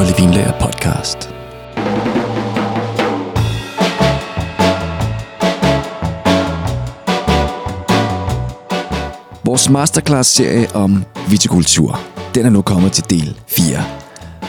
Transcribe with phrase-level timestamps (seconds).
[0.00, 1.34] Kolde Vinlager podcast.
[9.44, 12.00] Vores masterclass-serie om vitikultur,
[12.34, 13.84] den er nu kommet til del 4.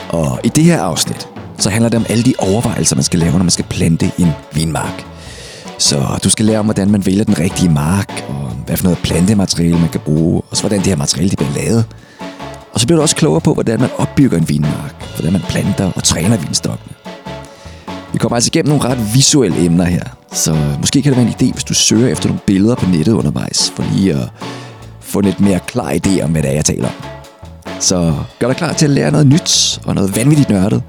[0.09, 1.27] Og i det her afsnit,
[1.57, 4.31] så handler det om alle de overvejelser, man skal lave, når man skal plante en
[4.53, 5.05] vinmark.
[5.77, 8.99] Så du skal lære om, hvordan man vælger den rigtige mark, og hvad for noget
[9.03, 11.85] plantemateriale man kan bruge, og så hvordan det her materiale det bliver lavet.
[12.73, 15.91] Og så bliver du også klogere på, hvordan man opbygger en vinmark, hvordan man planter
[15.95, 16.93] og træner vinstokkene.
[18.13, 20.03] Vi kommer altså igennem nogle ret visuelle emner her,
[20.33, 23.13] så måske kan det være en idé, hvis du søger efter nogle billeder på nettet
[23.13, 24.29] undervejs, for lige at
[25.01, 26.93] få en lidt mere klar idé om, hvad det er, jeg taler om.
[27.79, 30.83] Så gør dig klar til at lære noget nyt og noget vanvittigt nørdet,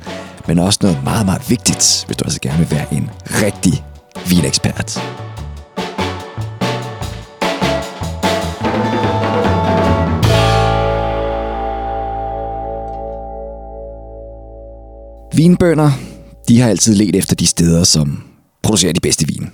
[0.47, 3.85] men også noget meget, meget vigtigt, hvis du altså gerne vil være en rigtig
[4.29, 5.03] vinekspert.
[15.35, 15.91] Vinbønder,
[16.49, 18.23] de har altid let efter de steder, som
[18.63, 19.51] producerer de bedste vin.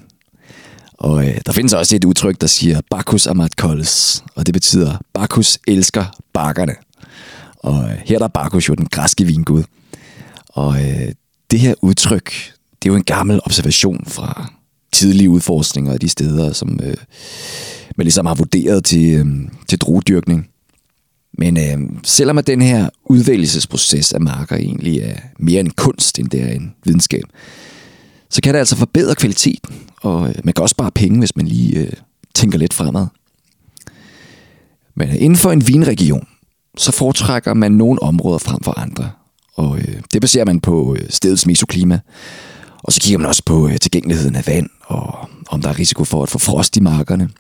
[0.93, 4.97] Og øh, der findes også et udtryk, der siger Bacchus amat colles, og det betyder
[5.15, 6.75] Bacchus elsker bakkerne.
[7.59, 9.63] Og øh, her er der Bacchus jo den græske vingud.
[10.49, 11.13] Og øh,
[11.51, 12.33] det her udtryk,
[12.83, 14.53] det er jo en gammel observation fra
[14.93, 16.97] tidlige udforskninger af de steder, som øh,
[17.97, 19.27] man ligesom har vurderet til, øh,
[19.69, 20.49] til druedyrkning.
[21.33, 26.29] Men øh, selvom at den her udvælgelsesproces af marker egentlig er mere en kunst, end
[26.29, 27.25] det er en videnskab,
[28.31, 31.47] så kan det altså forbedre kvaliteten, og øh, man kan også spare penge, hvis man
[31.47, 31.93] lige øh,
[32.35, 33.07] tænker lidt fremad.
[34.95, 36.27] Men øh, inden for en vinregion,
[36.77, 39.11] så foretrækker man nogle områder frem for andre.
[39.55, 42.01] Og øh, det baserer man på øh, stedets mesoklima.
[42.83, 46.05] Og så kigger man også på øh, tilgængeligheden af vand, og om der er risiko
[46.05, 47.31] for at få frost i markerne.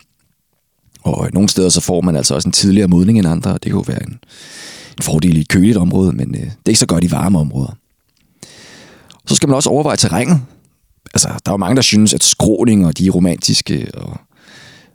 [1.02, 3.62] Og øh, nogle steder så får man altså også en tidligere modning end andre, og
[3.62, 4.18] det kan jo være en,
[4.98, 7.38] en fordel i et køligt område, men øh, det er ikke så godt i varme
[7.38, 7.77] områder.
[9.26, 10.41] Så skal man også overveje terrænet.
[11.14, 14.20] Altså, der er jo mange, der synes, at skråninger de er romantiske, og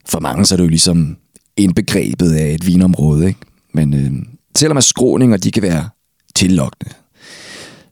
[0.06, 1.18] for mange så er det jo ligesom
[1.58, 3.40] indbegrebet af et vinområde, ikke?
[3.74, 4.12] Men øh,
[4.56, 5.90] selvom at skråninger de kan være
[6.36, 6.94] tillokkende,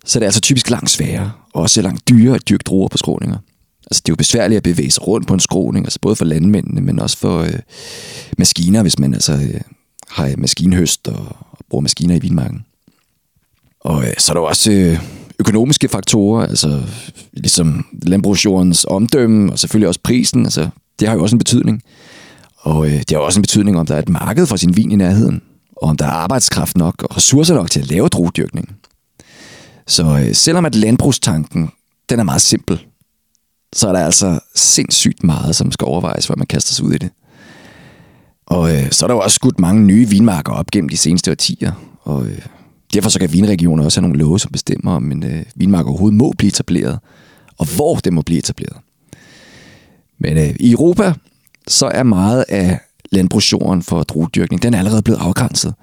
[0.05, 2.97] så er det altså typisk langt sværere, og også langt dyrere at dyrke druer på
[2.97, 3.37] skråninger.
[3.91, 6.25] Altså, det er jo besværligt at bevæge sig rundt på en skråning, altså både for
[6.25, 7.59] landmændene, men også for øh,
[8.37, 9.61] maskiner, hvis man altså øh,
[10.09, 12.65] har maskinhøst og, og bruger maskiner i vinmarken.
[13.79, 14.99] Og øh, så er der også øh,
[15.39, 16.83] økonomiske faktorer, altså
[17.33, 20.69] ligesom landbrugsjordens omdømme, og selvfølgelig også prisen, altså
[20.99, 21.83] det har jo også en betydning.
[22.57, 24.91] Og øh, det har også en betydning, om der er et marked for sin vin
[24.91, 25.41] i nærheden,
[25.75, 28.75] og om der er arbejdskraft nok og ressourcer nok til at lave druedyrkning.
[29.87, 31.71] Så øh, selvom at landbrugstanken,
[32.09, 32.85] den er meget simpel,
[33.73, 36.97] så er der altså sindssygt meget, som skal overvejes, før man kaster sig ud i
[36.97, 37.09] det.
[38.45, 41.31] Og øh, så er der jo også skudt mange nye vinmarker op gennem de seneste
[41.31, 41.71] årtier,
[42.01, 42.41] og øh,
[42.93, 46.17] derfor så kan vinregioner også have nogle love, som bestemmer, om en øh, vinmark overhovedet
[46.17, 46.99] må blive etableret,
[47.57, 48.77] og hvor det må blive etableret.
[50.19, 51.13] Men øh, i Europa,
[51.67, 52.79] så er meget af
[53.11, 55.73] landbrugsjorden for druedyrkning, den er allerede blevet afgrænset.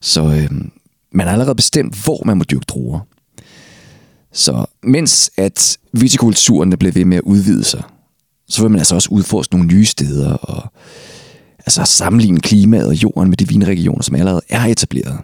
[0.00, 0.50] Så øh,
[1.12, 3.00] man har allerede bestemt, hvor man må dyrke druer.
[4.32, 7.82] Så mens at vitikulturen blev ved med at udvide sig,
[8.48, 10.72] så vil man altså også udforske nogle nye steder og
[11.58, 15.18] altså sammenligne klimaet og jorden med de vinregioner, som allerede er etableret.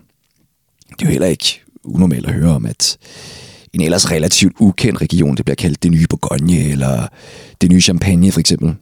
[0.89, 2.99] Det er jo heller ikke unormalt at høre om, at
[3.73, 7.09] en ellers relativt ukendt region, det bliver kaldt det nye Bourgogne eller
[7.61, 8.75] det nye Champagne for eksempel.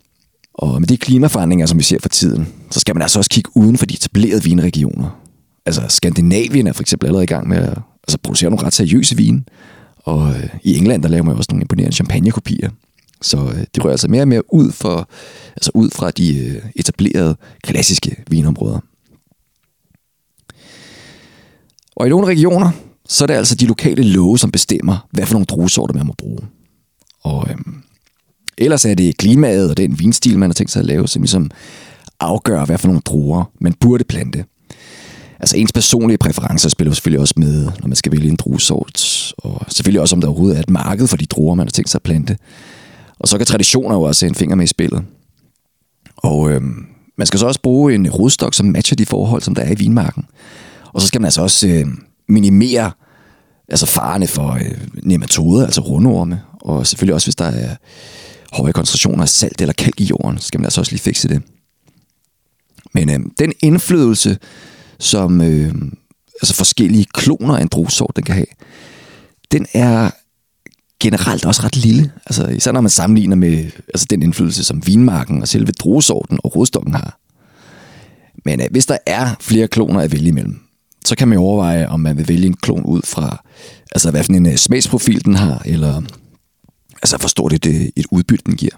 [0.54, 3.50] Og med de klimaforandringer, som vi ser for tiden, så skal man altså også kigge
[3.54, 5.20] uden for de etablerede vinregioner.
[5.66, 9.16] Altså Skandinavien er for eksempel allerede i gang med at altså, producere nogle ret seriøse
[9.16, 9.42] vine,
[10.04, 12.70] og øh, i England, der laver man også nogle imponerende champagnekopier.
[13.22, 15.08] Så øh, det rører altså mere og mere ud, for,
[15.56, 18.80] altså ud fra de øh, etablerede, klassiske vinområder.
[21.96, 22.70] Og i nogle regioner,
[23.08, 26.14] så er det altså de lokale love, som bestemmer, hvad for nogle druesorter man må
[26.18, 26.40] bruge.
[27.22, 27.56] Og øh,
[28.58, 31.50] ellers er det klimaet og den vinstil, man har tænkt sig at lave, som ligesom
[32.20, 34.44] afgør, hvad for nogle druer man burde plante.
[35.44, 39.32] Altså ens personlige præferencer spiller selvfølgelig også med, når man skal vælge en druesort.
[39.38, 41.90] Og selvfølgelig også, om der overhovedet er et marked for de druer, man har tænkt
[41.90, 42.36] sig at plante.
[43.18, 45.04] Og så kan traditioner jo også have en finger med i spillet.
[46.16, 46.86] Og øhm,
[47.18, 49.78] man skal så også bruge en rodstok, som matcher de forhold, som der er i
[49.78, 50.24] vinmarken.
[50.92, 51.86] Og så skal man altså også øh,
[52.28, 52.90] minimere
[53.68, 56.42] altså farerne for øh, nematoder, altså rundorme.
[56.60, 57.76] Og selvfølgelig også, hvis der er
[58.52, 61.42] høje koncentrationer af salt eller kalk i jorden, skal man altså også lige fikse det.
[62.94, 64.38] Men øh, den indflydelse,
[64.98, 65.74] som øh,
[66.42, 68.46] altså forskellige kloner af en druesort, den kan have,
[69.52, 70.10] den er
[71.00, 72.12] generelt også ret lille.
[72.26, 76.56] Altså, især når man sammenligner med altså, den indflydelse, som vinmarken og selve druesorten og
[76.56, 77.18] rodstokken har.
[78.44, 80.60] Men øh, hvis der er flere kloner at vælge imellem,
[81.04, 83.44] så kan man overveje, om man vil vælge en klon ud fra,
[83.92, 86.02] altså hvad for en uh, smagsprofil den har, eller
[87.02, 88.74] altså hvor stort et, øh, et udbytte den giver.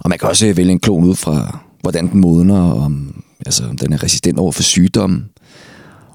[0.00, 3.92] Og man kan også vælge en klon ud fra, hvordan den modner, om, altså, den
[3.92, 5.24] er resistent over for sygdomme.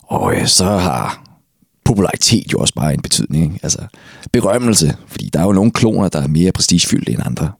[0.03, 1.25] Og øh, så har
[1.85, 3.43] popularitet jo også bare en betydning.
[3.43, 3.59] Ikke?
[3.63, 3.79] Altså
[4.31, 7.51] berømmelse, fordi der er jo nogle kloner, der er mere prestigefyldte end andre.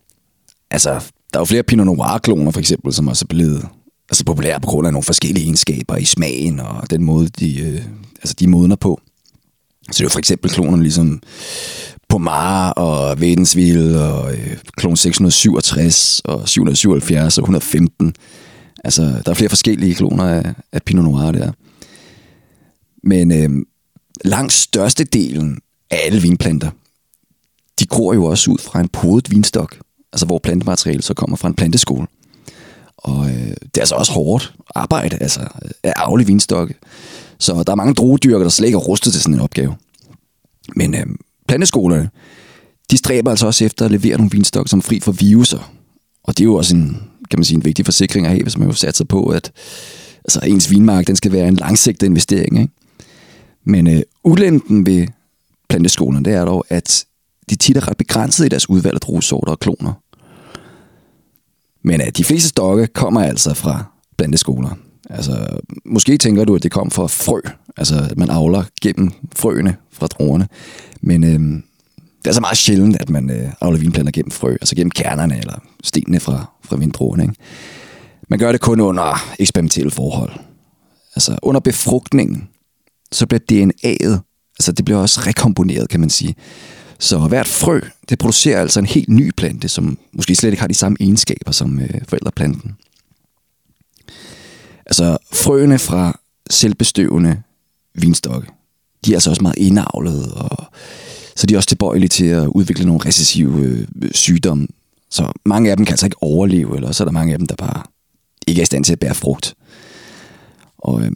[0.72, 0.90] Altså,
[1.34, 3.68] der er jo flere Pinot Noir-kloner for eksempel, som også er blevet
[4.10, 7.82] altså, populære på grund af nogle forskellige egenskaber i smagen og den måde, de, øh,
[8.18, 9.02] altså, de modner på.
[9.92, 11.22] Så det er jo for eksempel klonerne ligesom
[12.10, 18.14] Pomar og Vedensville og øh, klon 667 og 777 og 115.
[18.86, 21.52] Altså, der er flere forskellige kloner af, af Pinot Noir der.
[23.04, 23.66] Men øh,
[24.26, 25.60] langt størstedelen
[25.92, 26.72] af alle vinplanter,
[27.80, 29.78] de gror jo også ud fra en podet vinstok,
[30.14, 32.08] altså hvor plantemateriale så kommer fra en planteskole.
[32.98, 36.76] Og øh, det er altså også hårdt arbejde, altså øh, at afle vinstokke.
[37.40, 39.76] Så der er mange druedyrker, der slet ikke er rustet til sådan en opgave.
[40.76, 41.06] Men øh,
[41.48, 42.10] planteskolerne,
[42.92, 45.72] de stræber altså også efter at levere nogle vinstokke, som er fri for viruser.
[46.24, 47.02] Og det er jo også en,
[47.36, 49.52] kan man sige, en vigtig forsikring at have, hvis man jo satser på, at
[50.26, 52.60] altså, ens vinmark den skal være en langsigtet investering.
[52.60, 52.74] Ikke?
[53.64, 55.08] Men øh, ulempen ved
[55.70, 57.06] planteskolerne, det er dog, at
[57.50, 59.94] de tit er ret begrænset i deres udvalg af druesorter og kloner.
[61.84, 63.84] Men øh, de fleste stokke kommer altså fra
[64.18, 64.78] planteskoler.
[65.10, 65.48] Altså,
[65.86, 67.40] måske tænker du, at det kom fra frø.
[67.78, 70.48] Altså, at man avler gennem frøene fra druerne.
[71.02, 71.62] Men øh,
[72.26, 74.52] det er så meget sjældent, at man øh, avler vinplanter gennem frø.
[74.52, 77.24] Altså gennem kernerne eller stenene fra, fra vindruerne.
[77.24, 77.36] Ikke?
[78.30, 80.32] Man gør det kun under eksperimentelle forhold.
[81.16, 82.50] Altså, under befrugtningen,
[83.12, 84.20] så bliver DNA'et,
[84.60, 86.36] altså det bliver også rekomponeret, kan man sige.
[87.00, 90.68] Så hvert frø, det producerer altså en helt ny plante, som måske slet ikke har
[90.68, 92.78] de samme egenskaber som øh, forældreplanten.
[94.86, 96.20] Altså frøene fra
[96.50, 97.42] selvbestøvende
[97.94, 98.48] vinstokke,
[99.06, 100.66] de er altså også meget indavlede, og
[101.36, 104.68] så de er også tilbøjelige til at udvikle nogle recessive øh, sygdomme.
[105.10, 107.48] Så mange af dem kan altså ikke overleve, eller så er der mange af dem,
[107.48, 107.84] der bare
[108.48, 109.56] ikke er i stand til at bære frugt.
[110.78, 111.12] Og øh,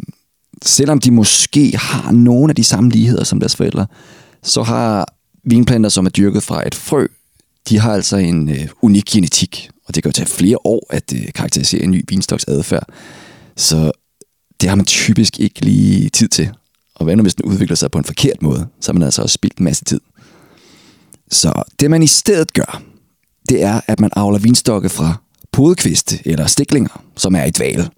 [0.65, 3.87] selvom de måske har nogle af de samme ligheder som deres forældre,
[4.43, 5.13] så har
[5.43, 7.07] vinplanter, som er dyrket fra et frø,
[7.69, 11.13] de har altså en øh, unik genetik, og det kan jo tage flere år at
[11.15, 12.87] øh, karakterisere en ny vinstoks adfærd.
[13.55, 13.91] Så
[14.61, 16.49] det har man typisk ikke lige tid til.
[16.95, 19.21] Og hvad nu hvis den udvikler sig på en forkert måde, så har man altså
[19.21, 19.99] også spildt en masse tid.
[21.29, 22.81] Så det man i stedet gør,
[23.49, 25.15] det er, at man avler vinstokke fra
[25.51, 27.89] podekviste eller stiklinger, som er i dvale.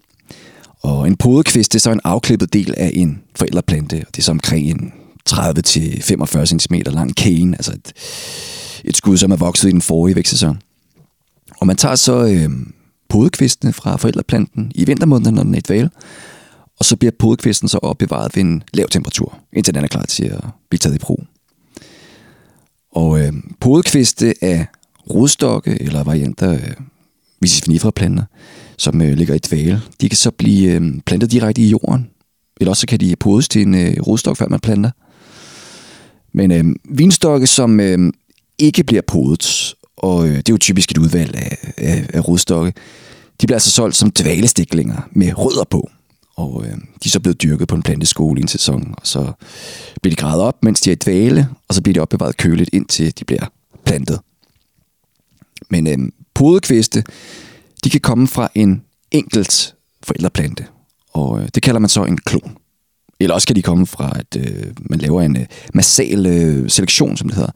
[0.82, 4.22] Og en podekvist det er så en afklippet del af en forældreplante, og det er
[4.22, 4.92] så omkring en
[5.30, 7.92] 30-45 cm lang cane, altså et,
[8.84, 10.58] et skud, som er vokset i den forrige vækstsæson.
[11.60, 12.50] Og man tager så øh,
[13.08, 15.90] podekvistene fra forældreplanten i vintermåneden, når den er et dvale,
[16.78, 20.24] og så bliver podekvisten så opbevaret ved en lav temperatur, indtil den er klar til
[20.24, 20.40] at
[20.70, 21.24] blive taget i brug.
[22.92, 24.66] Og øh, podekviste af
[25.10, 26.74] rodstokke eller varianter øh, af
[27.40, 28.24] visis planter,
[28.76, 32.10] som øh, ligger i dvale, de kan så blive øh, plantet direkte i jorden,
[32.60, 34.90] eller også kan de podes til en øh, rodstok, før man planter.
[36.32, 38.12] Men øh, vinstokke, som øh,
[38.58, 42.72] ikke bliver podet, og øh, det er jo typisk et udvalg af, af, af rodstokke,
[43.40, 45.90] de bliver altså solgt som dvalestiklinger med rødder på.
[46.42, 49.32] Og øh, de er så blevet dyrket på en planteskole i en sæson, og så
[50.02, 52.70] bliver de gravet op, mens de er i dvale, og så bliver de opbevaret køligt,
[52.72, 53.46] indtil de bliver
[53.84, 54.20] plantet.
[55.70, 55.98] Men øh,
[56.34, 57.04] podekviste,
[57.84, 60.66] de kan komme fra en enkelt forældreplante,
[61.12, 62.56] og øh, det kalder man så en klon.
[63.20, 67.16] Eller også kan de komme fra, at øh, man laver en øh, massal øh, selektion,
[67.16, 67.52] som det hedder.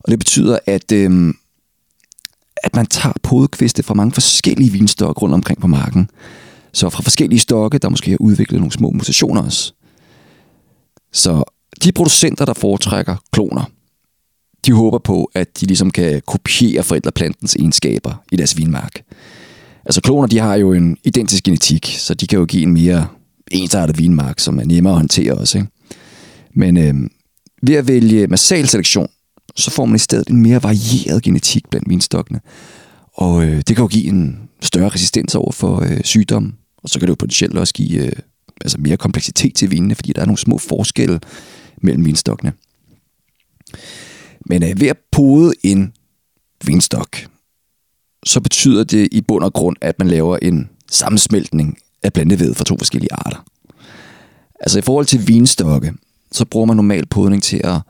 [0.00, 1.34] Og det betyder, at, øh,
[2.64, 6.10] at man tager podekviste fra mange forskellige vinstokke rundt omkring på marken.
[6.72, 9.72] Så fra forskellige stokke, der måske har udviklet nogle små mutationer også.
[11.12, 11.44] Så
[11.84, 13.70] de producenter, der foretrækker kloner,
[14.66, 19.02] de håber på, at de ligesom kan kopiere forældreplantens egenskaber i deres vinmark.
[19.84, 23.06] Altså kloner, de har jo en identisk genetik, så de kan jo give en mere
[23.50, 25.58] ensartet vinmark, som er nemmere at håndtere også.
[25.58, 25.70] Ikke?
[26.54, 26.94] Men øh,
[27.62, 29.08] ved at vælge massal selektion,
[29.56, 32.40] så får man i stedet en mere varieret genetik blandt vinstokkene.
[33.14, 36.98] Og øh, det kan jo give en større resistens over for øh, sygdom, og så
[36.98, 38.12] kan det jo potentielt også give øh,
[38.60, 41.20] altså mere kompleksitet til vinene, fordi der er nogle små forskelle
[41.82, 42.52] mellem vinstokkene.
[44.46, 45.92] Men øh, ved at pode en
[46.64, 47.16] vinstok,
[48.24, 52.64] så betyder det i bund og grund, at man laver en sammensmeltning af blandeved fra
[52.64, 53.44] to forskellige arter.
[54.60, 55.92] Altså i forhold til vinstokke,
[56.32, 57.80] så bruger man normalt podning til at,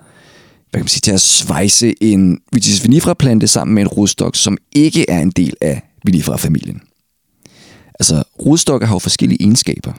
[0.70, 4.36] hvad kan man sige, til at svejse en Vitis vinifera plante sammen med en rodstok,
[4.36, 6.80] som ikke er en del af vinifera familien
[8.00, 9.92] Altså rodstokke har jo forskellige egenskaber,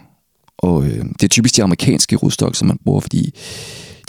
[0.57, 3.33] Og øh, det er typisk de amerikanske rodstokke, som man bruger, fordi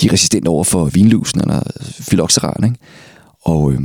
[0.01, 2.65] de er resistente over for vinlusen eller øh, phylloxeran.
[2.65, 2.77] Ikke?
[3.43, 3.81] Og øh,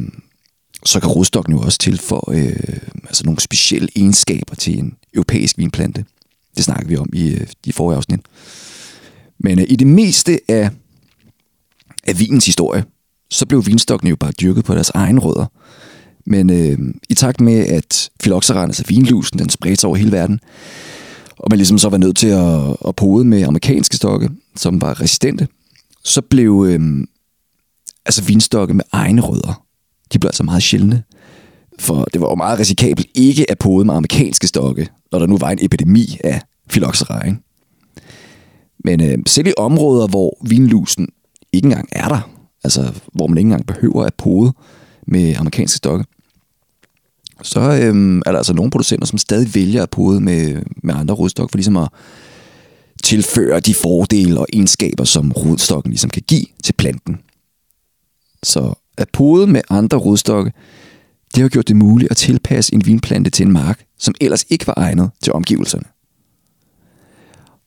[0.86, 5.58] så kan rodstokken jo også til for øh, altså nogle specielle egenskaber til en europæisk
[5.58, 6.06] vinplante.
[6.58, 8.20] Det snakker vi om i øh, de forrige afsnit.
[9.40, 10.70] Men øh, i det meste af,
[12.08, 12.86] af vinens historie,
[13.30, 15.46] så blev vinstokkene jo bare dyrket på deres egen rødder.
[16.28, 20.40] Men øh, i takt med, at filoxeran, altså vinlusen, den spredte sig over hele verden,
[21.38, 25.02] og man ligesom så var nødt til at, at pode med amerikanske stokke, som var
[25.02, 25.48] resistente,
[26.04, 27.08] så blev øh,
[28.06, 29.64] altså vinstokke med egne rødder,
[30.14, 31.04] de blev altså meget sjældne.
[31.80, 35.38] For det var jo meget risikabelt ikke at pode med amerikanske stokke, når der nu
[35.38, 37.34] var en epidemi af phylloxera,
[38.84, 41.08] Men øh, selv i områder, hvor vinlusen
[41.54, 42.30] ikke engang er der,
[42.64, 44.54] altså hvor man ikke engang behøver at pode
[45.08, 46.06] med amerikanske stokke,
[47.42, 51.16] så øhm, er der altså nogle producenter, som stadig vælger at pode med, med andre
[51.16, 51.90] rodstok, for ligesom at
[53.04, 57.20] tilføre de fordele og egenskaber, som rodstokken ligesom kan give til planten.
[58.44, 60.52] Så at pode med andre rodstokke,
[61.36, 64.68] det har gjort det muligt at tilpasse en vinplante til en mark, som ellers ikke
[64.68, 65.84] var egnet til omgivelserne.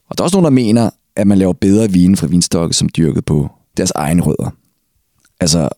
[0.08, 2.88] Og der er også nogen, der mener, at man laver bedre vine fra vinstokke, som
[2.96, 4.50] dyrket på deres egne rødder.
[5.40, 5.68] Altså,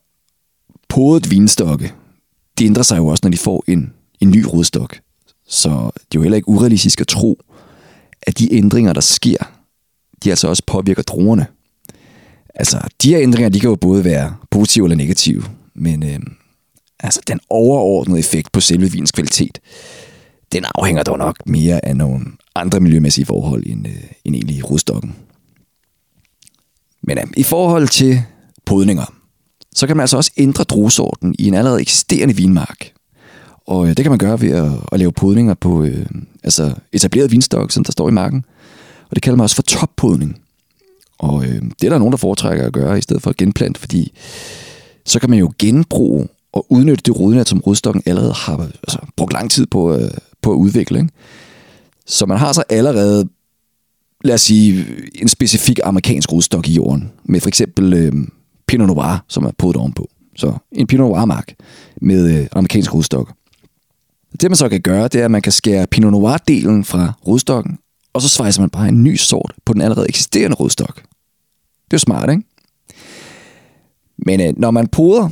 [0.89, 1.93] podet vinstokke,
[2.63, 5.01] de ændrer sig jo også, når de får en, en ny rodstok.
[5.47, 7.39] Så det er jo heller ikke urealistisk at tro,
[8.23, 9.37] at de ændringer, der sker,
[10.25, 11.47] de altså også påvirker druerne.
[12.55, 15.43] Altså, de her ændringer, de kan jo både være positive eller negative,
[15.75, 16.21] men øh,
[17.01, 19.59] altså, den overordnede effekt på selve vins kvalitet,
[20.53, 25.17] den afhænger dog nok mere af nogle andre miljømæssige forhold end, øh, end egentlig rodstokken.
[27.03, 28.23] Men øh, i forhold til
[28.65, 29.22] podninger,
[29.75, 32.93] så kan man altså også ændre druesorten i en allerede eksisterende vinmark.
[33.67, 36.07] Og øh, det kan man gøre ved at, at lave podninger på øh,
[36.45, 38.45] altså etableret vinstok, som der står i marken.
[39.11, 40.41] Og det kalder man også for toppodning.
[41.19, 43.81] Og øh, det er der nogen, der foretrækker at gøre, i stedet for at genplante,
[43.81, 44.13] fordi
[45.07, 49.33] så kan man jo genbruge og udnytte det rodnet, som rodstokken allerede har altså, brugt
[49.33, 50.11] lang tid på, øh,
[50.43, 50.99] på at udvikle.
[50.99, 51.13] Ikke?
[52.07, 53.29] Så man har så allerede,
[54.25, 58.13] lad os sige, en specifik amerikansk rodstok i jorden, med for eksempel øh,
[58.73, 60.09] Pinot Noir, som er podet ovenpå.
[60.37, 61.55] Så en Pinot Noir-mark
[62.01, 63.33] med øh, amerikansk rodstok.
[64.41, 67.79] Det man så kan gøre, det er, at man kan skære Pinot Noir-delen fra rodstokken,
[68.13, 70.95] og så svejser man bare en ny sort på den allerede eksisterende rodstok.
[70.95, 72.43] Det er jo smart, ikke?
[74.19, 75.29] Men øh, når man poder,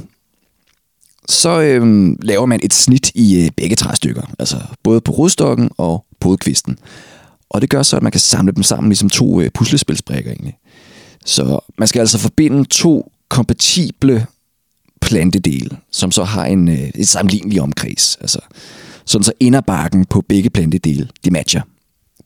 [1.29, 4.23] så øh, laver man et snit i øh, begge træstykker.
[4.39, 6.79] Altså både på rodstokken og podkvisten.
[7.51, 10.57] Og det gør så, at man kan samle dem sammen ligesom to øh, puslespilsbrikker egentlig.
[11.25, 14.27] Så man skal altså forbinde to kompatible
[15.01, 18.17] plantedele, som så har en, øh, et sammenlignelig omkreds.
[18.21, 18.41] Altså,
[19.05, 21.63] sådan så inderbarken på begge plantedele, de matcher.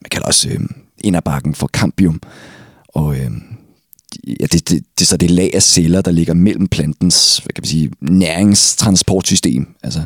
[0.02, 0.60] Man kalder også øh,
[1.04, 2.20] inderbarken for cambium.
[2.88, 3.30] Og øh,
[4.26, 7.52] ja, det, det, det er så det lag af celler, der ligger mellem plantens hvad
[7.52, 9.66] kan man sige, næringstransportsystem.
[9.82, 10.04] Altså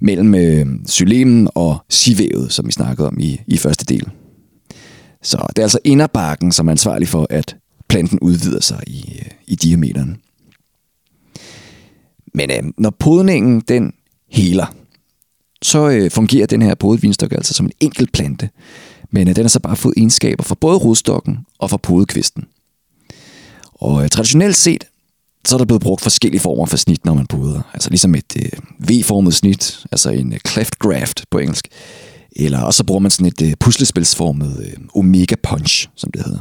[0.00, 4.08] mellem øh, sylemen og sivævet, som vi snakkede om i, i første del.
[5.22, 7.56] Så det er altså inderbarken, som er ansvarlig for, at
[7.88, 10.16] planten udvider sig i, øh, i diameteren.
[12.34, 13.92] Men øh, når podningen den
[14.30, 14.74] heler,
[15.62, 18.50] så øh, fungerer den her podvindstok altså som en enkelt plante.
[19.10, 22.44] Men øh, den har så bare fået egenskaber for både rodstokken og for podekvisten.
[23.74, 24.84] Og øh, traditionelt set,
[25.46, 27.62] så er der blevet brugt forskellige former for snit, når man poder.
[27.74, 31.68] Altså ligesom et øh, V-formet snit, altså en øh, cleft graft på engelsk.
[32.36, 36.38] Eller også så bruger man sådan et øh, puslespilsformet øh, omega punch, som det hedder.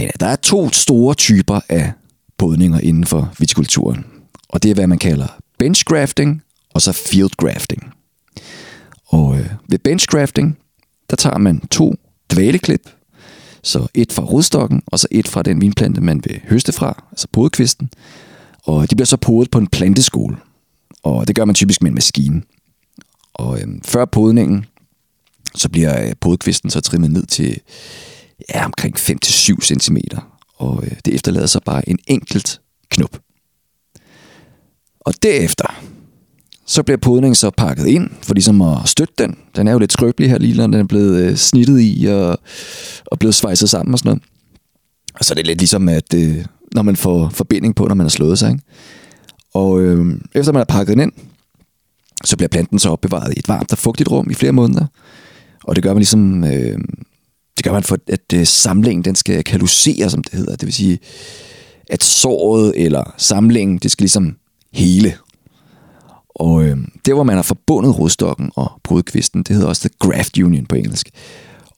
[0.00, 1.92] Men der er to store typer af
[2.38, 4.04] podninger inden for vitikulturen.
[4.48, 5.26] Og det er, hvad man kalder
[5.58, 6.42] bench grafting
[6.74, 7.92] og så field grafting.
[9.06, 10.58] Og øh, ved bench grafting,
[11.10, 11.94] der tager man to
[12.32, 12.90] dvaleklip,
[13.62, 17.28] så et fra rodstokken, og så et fra den vinplante, man vil høste fra, altså
[17.32, 17.90] podekvisten.
[18.62, 20.36] Og de bliver så podet på en planteskole.
[21.02, 22.42] Og det gør man typisk med en maskine.
[23.34, 24.64] Og øh, før podningen,
[25.54, 27.60] så bliver øh, podekvisten så trimmet ned til
[28.54, 29.96] ja, omkring 5-7 cm.
[30.56, 33.18] Og øh, det efterlader så bare en enkelt knop.
[35.00, 35.82] Og derefter,
[36.66, 39.36] så bliver podningen så pakket ind, for ligesom at støtte den.
[39.56, 42.38] Den er jo lidt skrøbelig her, lige når den er blevet øh, snittet i og,
[43.06, 44.22] og blevet svejset sammen og sådan noget.
[45.14, 46.44] Og så er det lidt ligesom, at øh,
[46.74, 48.50] når man får forbinding på, når man har slået sig.
[48.50, 48.62] Ikke?
[49.54, 51.12] Og øh, efter man har pakket den ind,
[52.24, 54.86] så bliver planten så opbevaret i et varmt og fugtigt rum i flere måneder.
[55.64, 56.78] Og det gør man ligesom, øh,
[57.60, 60.56] det gør man for, at øh, samlingen den skal kalusere, som det hedder.
[60.56, 60.98] Det vil sige,
[61.90, 64.36] at såret eller samlingen, det skal ligesom
[64.72, 65.14] hele.
[66.28, 70.38] Og øh, der, hvor man har forbundet rodstokken og brudkvisten, det hedder også The Graft
[70.38, 71.10] Union på engelsk.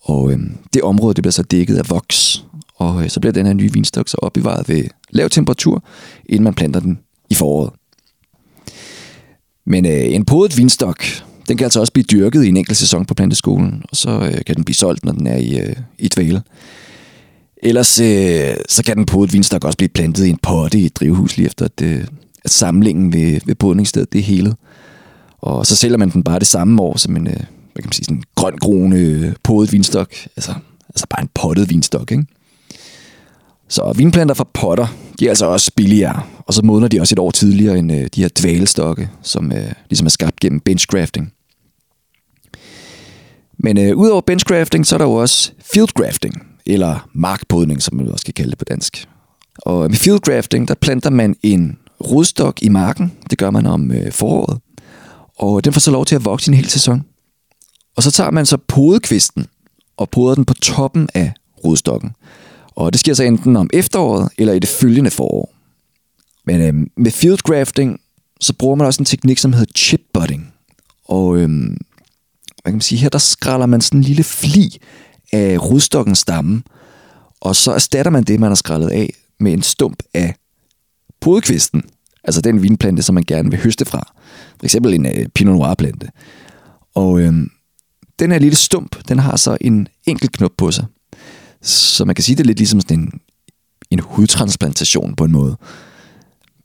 [0.03, 0.41] Og øh,
[0.75, 2.45] det område det bliver så dækket af voks,
[2.77, 5.85] og øh, så bliver den her nye vinstok så opbevaret ved lav temperatur,
[6.27, 6.99] inden man planter den
[7.31, 7.71] i foråret.
[9.67, 11.05] Men øh, en podet vinstok,
[11.49, 14.45] den kan altså også blive dyrket i en enkelt sæson på planteskolen, og så øh,
[14.47, 16.43] kan den blive solgt, når den er i, øh, i dvale.
[17.63, 20.97] Ellers øh, så kan den podet vinstok også blive plantet i en potte i et
[20.97, 22.05] drivhus lige efter, at, øh,
[22.45, 24.57] at samlingen ved, ved podningsstedet det er helet.
[25.39, 27.93] Og så sælger man den bare det samme år som en, øh, hvad kan man
[27.93, 30.13] sige, sådan en grøn-grone øh, podet vinstok.
[30.37, 30.55] Altså,
[30.89, 32.27] altså bare en pottet vinstok, ikke?
[33.73, 34.87] Så vinplanter fra potter,
[35.19, 38.09] de er altså også billigere, og så modner de også et år tidligere end øh,
[38.15, 41.33] de her dvalestokke, som øh, ligesom er skabt gennem benchgrafting.
[43.59, 48.25] Men øh, udover benchgrafting, så er der jo også fieldgrafting, eller markpodning, som man også
[48.25, 49.09] kan kalde det på dansk.
[49.59, 53.13] Og med fieldgrafting, der planter man en rodstok i marken.
[53.31, 54.61] Det gør man om øh, foråret.
[55.39, 57.05] Og den får så lov til at vokse en hel sæson.
[57.97, 59.47] Og så tager man så podekvisten
[59.97, 61.33] og poder den på toppen af
[61.65, 62.11] rodstokken.
[62.77, 65.55] Og det sker så enten om efteråret eller i det følgende forår.
[66.47, 68.01] Men øhm, med fieldgrafting,
[68.41, 70.53] så bruger man også en teknik, som hedder chipbudding.
[71.05, 71.77] Og øhm,
[72.63, 74.79] hvad kan man sige, her der skræller man sådan en lille fli
[75.33, 76.63] af rodstokkens stamme,
[77.41, 79.11] og så erstatter man det, man har skrællet af,
[79.41, 80.35] med en stump af
[81.21, 81.83] podekvisten.
[82.25, 84.13] Altså den vinplante, som man gerne vil høste fra.
[84.59, 86.09] For eksempel en øh, Pinot Noir-plante.
[86.95, 87.51] Og øhm,
[88.19, 90.87] den her lille stump, den har så en enkelt knop på sig.
[91.63, 93.21] Så man kan sige, det er lidt ligesom sådan en,
[93.91, 95.57] en hudtransplantation på en måde.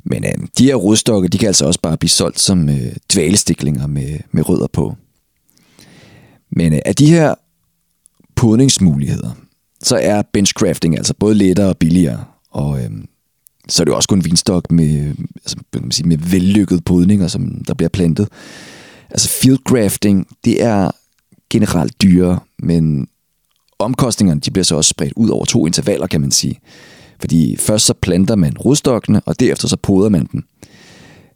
[0.03, 3.87] Men øh, de her rodstokke, de kan altså også bare blive solgt som øh, dvalestiklinger
[3.87, 4.95] med, med rødder på.
[6.51, 7.35] Men øh, af de her
[8.35, 9.31] podningsmuligheder,
[9.83, 12.25] så er benchcrafting altså både lettere og billigere.
[12.51, 12.89] Og øh,
[13.69, 17.63] så er det jo også kun vinstok med, altså, man sige, med vellykket podninger, som
[17.67, 18.27] der bliver plantet.
[19.09, 20.91] Altså fieldcrafting, det er
[21.49, 23.07] generelt dyrere, men
[23.79, 26.59] omkostningerne de bliver så også spredt ud over to intervaller, kan man sige.
[27.19, 30.43] Fordi først så planter man rodstokkene, og derefter så poder man dem.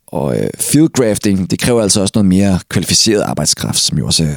[0.07, 4.35] Og øh, fieldgrafting, det kræver altså også noget mere kvalificeret arbejdskraft, som jo også er,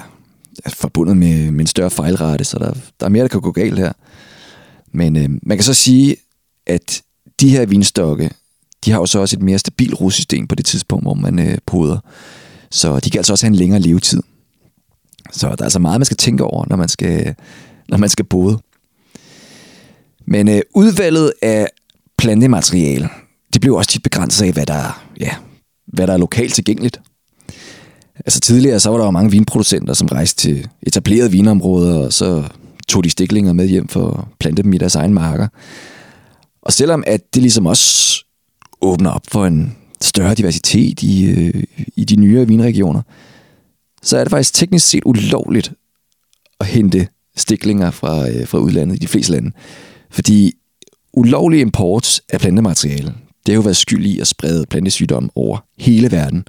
[0.64, 3.52] er forbundet med, med en større fejlrate, så der, der er mere, der kan gå
[3.52, 3.92] galt her.
[4.92, 6.16] Men øh, man kan så sige,
[6.66, 7.02] at
[7.40, 8.30] de her vinstokke,
[8.84, 11.58] de har jo så også et mere stabilt rodsystem på det tidspunkt, hvor man øh,
[11.66, 11.98] poder.
[12.70, 14.22] Så de kan altså også have en længere levetid.
[15.32, 17.34] Så der er altså meget, man skal tænke over, når man skal,
[17.88, 18.58] når man skal bode.
[20.26, 21.68] Men øh, udvalget af
[22.18, 23.08] plantemateriale,
[23.52, 25.34] det blev også tit begrænset af, hvad der, ja,
[25.86, 27.00] hvad der er lokalt tilgængeligt.
[28.16, 32.44] Altså tidligere, så var der jo mange vinproducenter, som rejste til etablerede vinområder, og så
[32.88, 35.48] tog de stiklinger med hjem for at plante dem i deres egen marker.
[36.62, 38.24] Og selvom at det ligesom også
[38.80, 41.64] åbner op for en større diversitet i, øh,
[41.96, 43.02] i de nye vinregioner,
[44.02, 45.72] så er det faktisk teknisk set ulovligt
[46.60, 49.50] at hente stiklinger fra, øh, fra udlandet i de fleste lande.
[50.10, 50.52] Fordi
[51.12, 53.14] ulovlig import af plantemateriale,
[53.46, 56.44] det har jo været skyld i at sprede plantesygdomme over hele verden.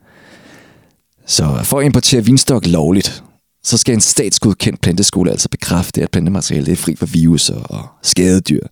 [1.25, 3.23] Så for at importere vinstok lovligt,
[3.63, 8.67] så skal en statsgodkendt planteskole altså bekræfte, at plantematerialet er fri for virus og skadedyr.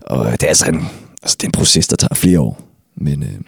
[0.00, 0.80] Og det er altså en,
[1.22, 2.60] altså det er en proces, der tager flere år.
[2.96, 3.40] Men øh,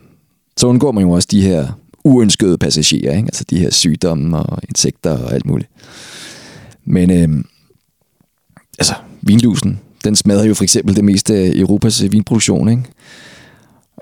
[0.57, 1.69] så undgår man jo også de her
[2.05, 3.27] uønskede passagerer, ikke?
[3.27, 5.71] altså de her sygdomme og insekter og alt muligt.
[6.85, 7.45] Men øh,
[8.79, 12.69] altså, vinlusen, den smadrer jo for eksempel det meste af Europas øh, vinproduktion.
[12.69, 12.83] Ikke?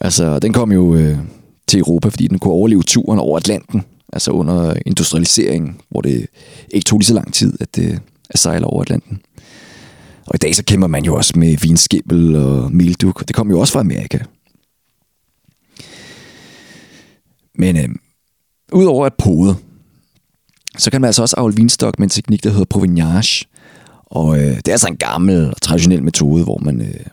[0.01, 1.19] Altså, den kom jo øh,
[1.67, 3.83] til Europa, fordi den kunne overleve turen over Atlanten,
[4.13, 6.27] altså under industrialiseringen, hvor det
[6.71, 7.99] ikke tog lige så lang tid at, øh,
[8.31, 9.21] at sejle over Atlanten.
[10.27, 13.51] Og i dag så kæmper man jo også med vinskibbel og milduk, og det kom
[13.51, 14.19] jo også fra Amerika.
[17.55, 17.89] Men øh,
[18.73, 19.57] udover at pode,
[20.79, 23.47] så kan man altså også avle vinstok med en teknik, der hedder provenage.
[24.13, 27.07] Og øh, det er altså en gammel og traditionel metode, hvor man, øh,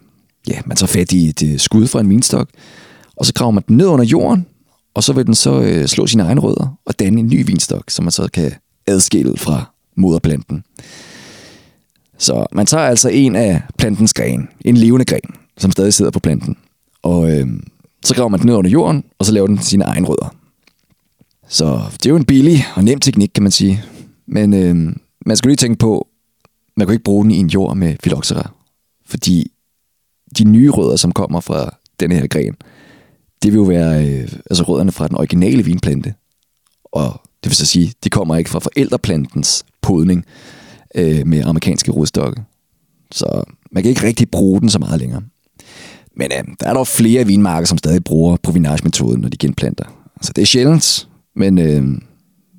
[0.48, 2.50] ja, man tager fat i et øh, skud fra en vinstok,
[3.16, 4.46] og så graver man den ned under jorden,
[4.94, 7.84] og så vil den så øh, slå sine egne rødder og danne en ny vinstok,
[7.90, 8.52] som man så kan
[8.88, 10.64] adskille fra moderplanten.
[12.18, 16.20] Så man tager altså en af plantens gren, en levende gren, som stadig sidder på
[16.20, 16.58] planten,
[17.04, 17.48] og øh,
[18.06, 20.36] så graver man den ned under jorden, og så laver den sine egne rødder.
[21.48, 23.84] Så det er jo en billig og nem teknik, kan man sige.
[24.28, 26.09] Men øh, man skal lige tænke på,
[26.80, 28.52] man kan ikke bruge den i en jord med phylloxera.
[29.06, 29.52] Fordi
[30.38, 32.56] de nye rødder, som kommer fra den her gren,
[33.44, 36.14] det vil jo være øh, altså rødderne fra den originale vinplante.
[36.86, 40.26] Og det vil så sige, de kommer ikke fra forældreplantens podning
[40.96, 42.44] øh, med amerikanske rodstokke.
[43.12, 45.22] Så man kan ikke rigtig bruge den så meget længere.
[46.16, 49.86] Men øh, der er dog flere vinmarker, som stadig bruger provenage-metoden, når de genplanter.
[50.22, 51.84] Så det er sjældent, men øh,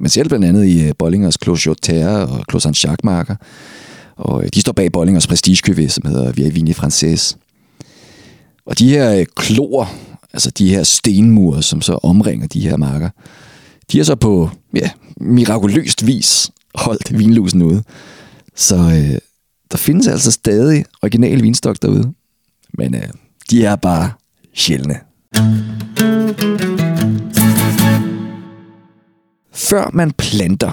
[0.00, 3.36] man ser det blandt andet i øh, Bollingers Clos Terre og Clos Saint marker
[4.20, 7.38] og øh, de står bag Bollingers prestigekøve, som hedder Via Vini Frances.
[8.66, 9.90] Og de her øh, klor,
[10.32, 13.10] altså de her stenmure, som så omringer de her marker,
[13.92, 17.82] de har så på ja, mirakuløst vis holdt vinlusen ude.
[18.56, 19.18] Så øh,
[19.70, 22.12] der findes altså stadig originale vinstok derude.
[22.78, 23.08] Men øh,
[23.50, 24.12] de er bare
[24.54, 25.00] sjældne.
[29.52, 30.72] Før man planter,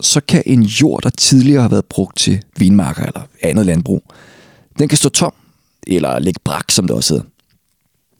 [0.00, 4.02] så kan en jord, der tidligere har været brugt til vinmarker eller andet landbrug,
[4.78, 5.32] den kan stå tom
[5.86, 7.26] eller ligge brak, som det også hedder.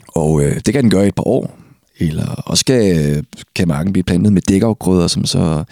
[0.08, 1.58] Og øh, det kan den gøre i et par år,
[1.98, 3.22] eller også kan, øh,
[3.54, 5.64] kan marken blive plantet med dækafgrøder, som så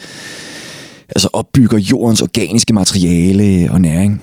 [1.09, 4.23] altså opbygger jordens organiske materiale og næring.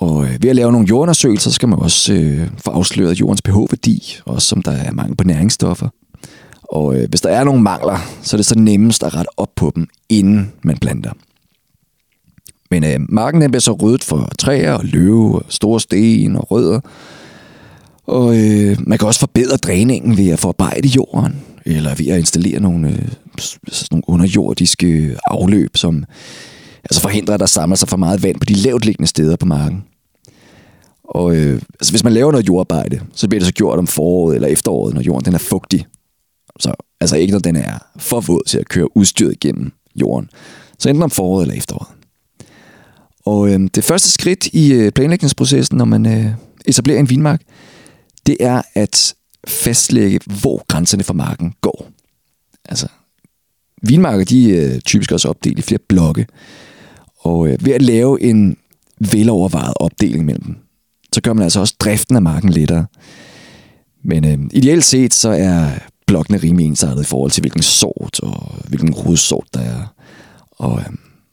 [0.00, 3.42] Og øh, ved at lave nogle jordundersøgelser, så skal man også øh, få afsløret jordens
[3.42, 5.88] pH-værdi, også som der er mangel på næringsstoffer.
[6.68, 9.50] Og øh, hvis der er nogle mangler, så er det så nemmest at rette op
[9.56, 11.12] på dem, inden man planter.
[12.70, 16.50] Men øh, marken den bliver så ryddet for træer og løve, og store sten og
[16.50, 16.80] rødder.
[18.06, 22.60] Og øh, man kan også forbedre dræningen ved at forarbejde jorden, eller ved at installere
[22.60, 23.08] nogle, øh,
[23.68, 26.04] sådan nogle underjordiske afløb, som
[26.84, 29.46] altså forhindrer, at der samler sig for meget vand på de lavt liggende steder på
[29.46, 29.84] marken.
[31.04, 34.34] Og øh, altså hvis man laver noget jordarbejde, så bliver det så gjort om foråret
[34.34, 35.86] eller efteråret, når jorden den er fugtig.
[36.58, 40.30] Så altså ikke når den er for våd til at køre udstyret igennem jorden.
[40.78, 41.88] Så enten om foråret eller efteråret.
[43.26, 46.26] Og øh, det første skridt i øh, planlægningsprocessen, når man øh,
[46.66, 47.42] etablerer en vinmark,
[48.26, 49.14] det er at
[49.48, 51.88] fastlægge, hvor grænserne for marken går.
[52.64, 52.86] Altså,
[53.82, 56.26] vinmarker de er typisk også opdelt i flere blokke.
[57.18, 58.56] Og øh, ved at lave en
[59.12, 60.56] velovervejet opdeling mellem dem,
[61.12, 62.86] så gør man altså også driften af marken lettere.
[64.04, 65.70] Men øh, ideelt set, så er
[66.08, 69.94] blokkene rimelig ensartet i forhold til, hvilken sort og hvilken rodsort der er.
[70.50, 70.86] Og øh,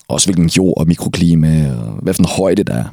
[0.07, 2.85] også hvilken jord og mikroklima og hvad for en højde der er.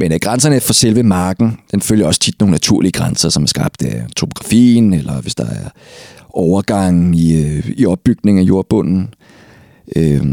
[0.00, 3.46] Men øh, grænserne for selve marken, den følger også tit nogle naturlige grænser, som er
[3.46, 5.68] skabt af topografien, eller hvis der er
[6.30, 9.14] overgang i, øh, i opbygning af jordbunden.
[9.96, 10.24] Øh,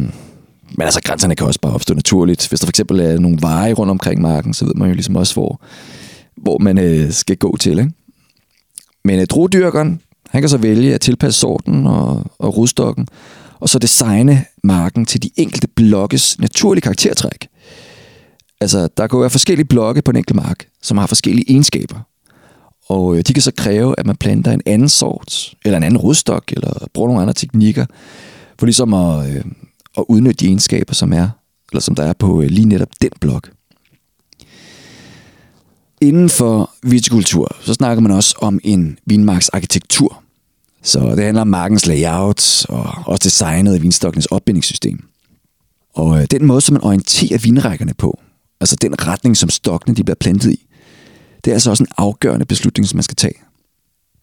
[0.72, 2.48] men altså, grænserne kan også bare opstå naturligt.
[2.50, 5.16] Hvis der for eksempel er nogle veje rundt omkring marken, så ved man jo ligesom
[5.16, 5.62] også, hvor,
[6.38, 7.80] hvor man øh, skal gå til.
[7.80, 7.92] Ikke?
[9.08, 13.08] Men øh, druedyrkeren, han kan så vælge at tilpasse sorten og, og rodstokken,
[13.60, 17.48] og så designe marken til de enkelte blokkes naturlige karaktertræk.
[18.62, 22.00] Altså, der kan jo være forskellige blokke på en enkelt mark, som har forskellige egenskaber.
[22.90, 26.02] Og øh, de kan så kræve, at man planter en anden sort, eller en anden
[26.02, 27.86] rodstok, eller bruger nogle andre teknikker,
[28.60, 29.46] for ligesom at, øh,
[29.98, 31.30] at udnytte de egenskaber, som er,
[31.72, 33.50] eller som der er på øh, lige netop den blok.
[36.02, 40.24] Inden for vitikultur, så snakker man også om en vinmarksarkitektur.
[40.84, 45.04] Så det handler om markens layout og også designet af vinstokkenes opbindingssystem.
[45.94, 48.20] Og øh, den måde, som man orienterer vinrækkerne på,
[48.62, 50.66] altså den retning, som stokkene de bliver plantet i,
[51.46, 53.34] det er altså også en afgørende beslutning, som man skal tage.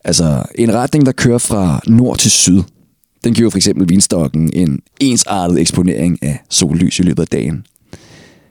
[0.04, 2.62] Altså en retning, der kører fra nord til syd,
[3.24, 7.66] den giver for eksempel vinstokken en ensartet eksponering af sollys i løbet af dagen.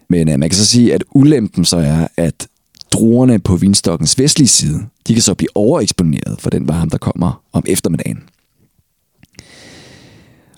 [0.10, 2.48] Men øh, man kan så sige, at ulempen så er, at
[2.94, 7.42] druerne på vinstokkens vestlige side, de kan så blive overeksponeret for den varme, der kommer
[7.54, 8.24] om eftermiddagen.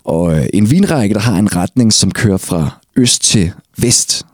[0.04, 4.26] Og øh, en vinrække, der har en retning, som kører fra øst til vest,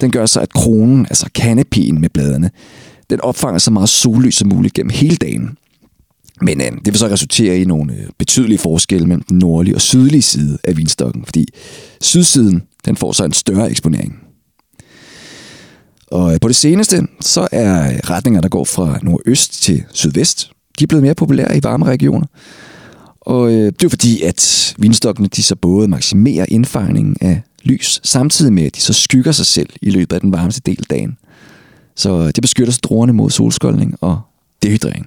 [0.00, 2.50] den gør så, at kronen, altså kanepien med bladene,
[3.10, 5.58] den opfanger så meget sollys som muligt gennem hele dagen.
[6.40, 9.80] Men øh, det vil så resultere i nogle øh, betydelige forskelle mellem den nordlige og
[9.80, 11.48] sydlige side af vinstokken, fordi
[12.00, 14.21] sydsiden den får så en større eksponering.
[16.12, 20.84] Og øh, på det seneste, så er retninger, der går fra nordøst til sydvest, de
[20.84, 22.26] er blevet mere populære i varme regioner.
[23.20, 28.52] Og øh, det er fordi, at vinstokkene de så både maksimerer indfangningen af lys, samtidig
[28.52, 31.16] med, at de så skygger sig selv i løbet af den varmeste del af dagen.
[31.96, 34.20] Så øh, det beskytter druerne mod solskoldning og
[34.62, 35.06] dehydrering.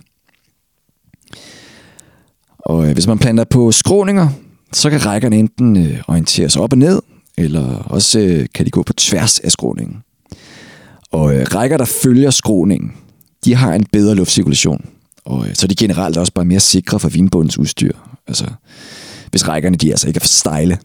[2.60, 4.30] Og øh, hvis man planter på skråninger,
[4.74, 7.02] så kan rækkerne enten øh, orientere sig op og ned,
[7.38, 10.02] eller også øh, kan de gå på tværs af skråningen.
[11.16, 12.94] Og øh, rækker, der følger skråningen,
[13.46, 14.86] de har en bedre luftcirkulation.
[15.26, 17.92] Og øh, så er de generelt også bare mere sikre for vinbundens udstyr.
[18.28, 18.46] Altså,
[19.30, 20.78] hvis rækkerne de altså ikke er for stejle.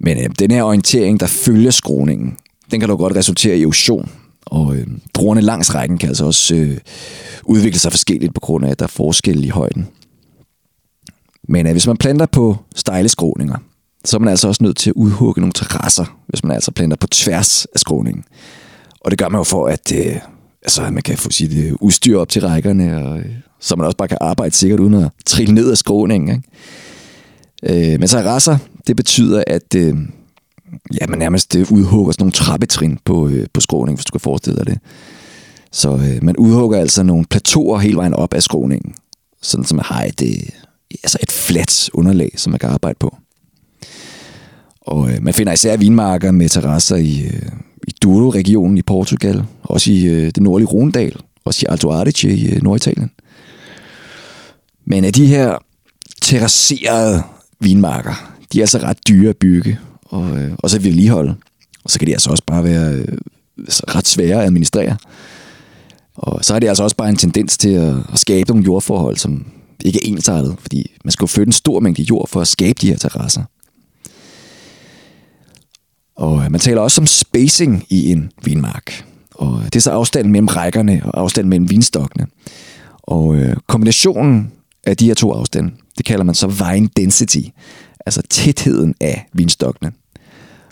[0.00, 2.36] Men øh, den her orientering, der følger skråningen,
[2.70, 4.10] den kan dog godt resultere i erosion.
[4.46, 6.78] Og øh, druerne langs rækken kan altså også øh,
[7.44, 9.88] udvikle sig forskelligt på grund af, at der er forskel i højden.
[11.48, 13.56] Men øh, hvis man planter på stejle skråninger,
[14.04, 16.96] så er man altså også nødt til at udhugge nogle terrasser, hvis man altså planter
[16.96, 18.24] på tværs af skråningen.
[19.00, 20.16] Og det gør man jo for, at øh,
[20.62, 23.26] altså, man kan få sit øh, udstyr op til rækkerne, og, øh,
[23.60, 26.28] så man også bare kan arbejde sikkert uden at trille ned af skråningen.
[27.62, 27.92] Ikke?
[27.92, 29.96] Øh, men terrasser, det betyder, at øh,
[31.00, 34.20] ja, man nærmest øh, udhugger sådan nogle trappetrin på, øh, på skråningen, hvis du kan
[34.20, 34.78] forestille dig det.
[35.72, 38.94] Så øh, man udhugger altså nogle plateauer hele vejen op af skråningen,
[39.42, 40.48] sådan som man har et, øh,
[40.92, 43.16] altså et fladt underlag, som man kan arbejde på.
[44.80, 47.42] Og øh, man finder især vinmarker med terrasser i, øh,
[47.88, 52.48] i Douro-regionen i Portugal, også i øh, det nordlige Rondal, også i Alto Adige i
[52.48, 53.10] øh, Norditalien.
[54.84, 55.58] Men af de her
[56.22, 57.22] terrasserede
[57.60, 61.34] vinmarker, de er altså ret dyre at bygge, og, øh, og så vedligeholde.
[61.84, 63.18] Og så kan de altså også bare være øh,
[63.68, 64.96] ret svære at administrere.
[66.14, 69.16] Og så har det altså også bare en tendens til at, at skabe nogle jordforhold,
[69.16, 69.46] som
[69.84, 72.78] ikke er ensartet, fordi man skal jo flytte en stor mængde jord for at skabe
[72.80, 73.42] de her terrasser.
[76.20, 79.04] Og øh, man taler også om spacing i en vinmark.
[79.34, 82.26] Og øh, det er så afstanden mellem rækkerne og afstanden mellem vinstokkene.
[83.02, 84.52] Og øh, kombinationen
[84.84, 87.40] af de her to afstande, det kalder man så vine density,
[88.06, 89.92] altså tætheden af vinstokkene.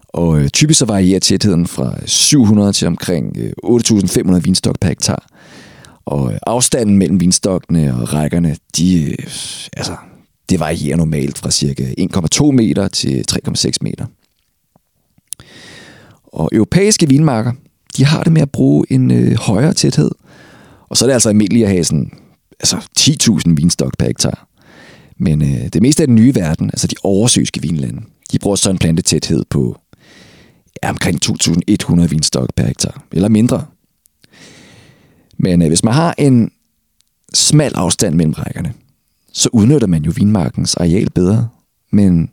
[0.08, 5.26] Og øh, typisk så varierer tætheden fra 700 til omkring øh, 8.500 vinstok per hektar.
[6.06, 9.16] Og øh, afstanden mellem vinstokkene og rækkerne, de, øh,
[9.76, 9.96] altså,
[10.48, 14.06] det varierer normalt fra cirka 1,2 meter til 3,6 meter.
[16.32, 17.52] Og europæiske vinmarker,
[17.96, 20.10] de har det med at bruge en øh, højere tæthed.
[20.88, 22.12] Og så er det altså almindeligt at have sådan,
[22.60, 24.48] altså 10.000 vinstok per hektar.
[25.16, 28.70] Men øh, det meste af den nye verden, altså de oversøiske vinlande, de bruger så
[28.70, 29.80] en plantetæthed på
[30.82, 33.64] ja, omkring 2.100 vinstok per hektar, eller mindre.
[35.38, 36.50] Men øh, hvis man har en
[37.34, 38.74] smal afstand mellem rækkerne,
[39.32, 41.48] så udnytter man jo vinmarkens areal bedre.
[41.90, 42.30] Men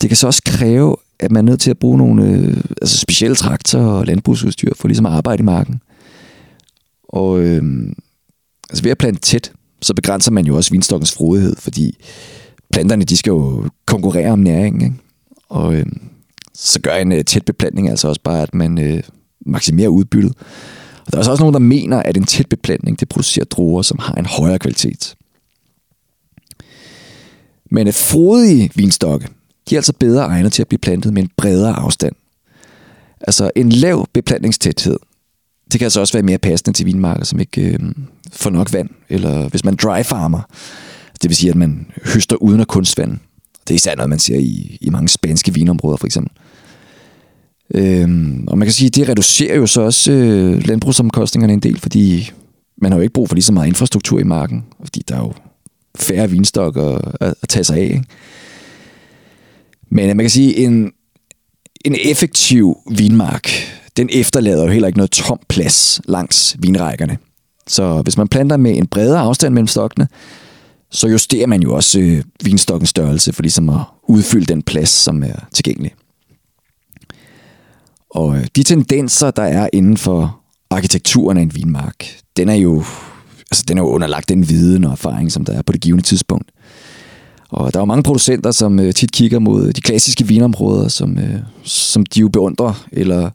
[0.00, 2.98] det kan så også kræve, at man er nødt til at bruge nogle øh, altså
[2.98, 5.80] specielle traktorer og landbrugsudstyr for ligesom at arbejde i marken.
[7.08, 7.62] Og øh,
[8.70, 11.96] altså ved at plante tæt, så begrænser man jo også vinstokkens frodighed, fordi
[12.72, 14.82] planterne de skal jo konkurrere om næring.
[14.82, 14.94] Ikke?
[15.48, 15.86] Og øh,
[16.54, 19.02] så gør en øh, tæt beplantning altså også bare, at man øh,
[19.46, 20.32] maksimerer udbyttet.
[21.06, 23.98] Og der er også nogen, der mener, at en tæt beplantning det producerer druer, som
[23.98, 25.14] har en højere kvalitet.
[27.70, 29.28] Men et frodige vinstokke,
[29.70, 32.14] de er altså bedre egnet til at blive plantet med en bredere afstand.
[33.20, 34.98] Altså en lav beplantningstæthed,
[35.72, 37.78] det kan altså også være mere passende til vinmarker, som ikke øh,
[38.32, 38.88] får nok vand.
[39.08, 40.40] Eller hvis man dry farmer,
[41.22, 43.18] det vil sige, at man høster uden at kunstvand.
[43.68, 46.32] Det er især noget, man ser i, i mange spanske vinområder, for eksempel.
[47.74, 51.80] Øhm, og man kan sige, at det reducerer jo så også øh, landbrugsomkostningerne en del,
[51.80, 52.30] fordi
[52.76, 55.20] man har jo ikke brug for lige så meget infrastruktur i marken, fordi der er
[55.20, 55.32] jo
[55.96, 57.82] færre vinstokker at, at tage sig af.
[57.82, 58.04] Ikke?
[59.94, 60.92] Men øh, man kan sige, en,
[61.84, 63.50] en effektiv vinmark,
[63.96, 67.18] den efterlader jo heller ikke noget tom plads langs vinrækkerne.
[67.66, 70.08] Så hvis man planter med en bredere afstand mellem stokkene,
[70.90, 75.22] så justerer man jo også øh, vinstokkens størrelse for ligesom at udfylde den plads, som
[75.22, 75.94] er tilgængelig.
[78.10, 82.84] Og øh, de tendenser, der er inden for arkitekturen af en vinmark, den er jo,
[83.50, 86.04] altså, den er jo underlagt den viden og erfaring, som der er på det givende
[86.04, 86.50] tidspunkt.
[87.54, 91.18] Og der er jo mange producenter, som øh, tit kigger mod de klassiske vinområder, som,
[91.18, 93.30] øh, som de jo beundrer, eller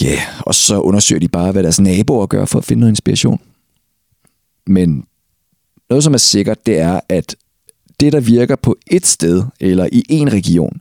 [0.00, 2.92] ja, yeah, og så undersøger de bare, hvad deres naboer gør for at finde noget
[2.92, 3.40] inspiration.
[4.66, 5.04] Men
[5.90, 7.36] noget, som er sikkert, det er, at
[8.00, 10.80] det, der virker på et sted eller i en region,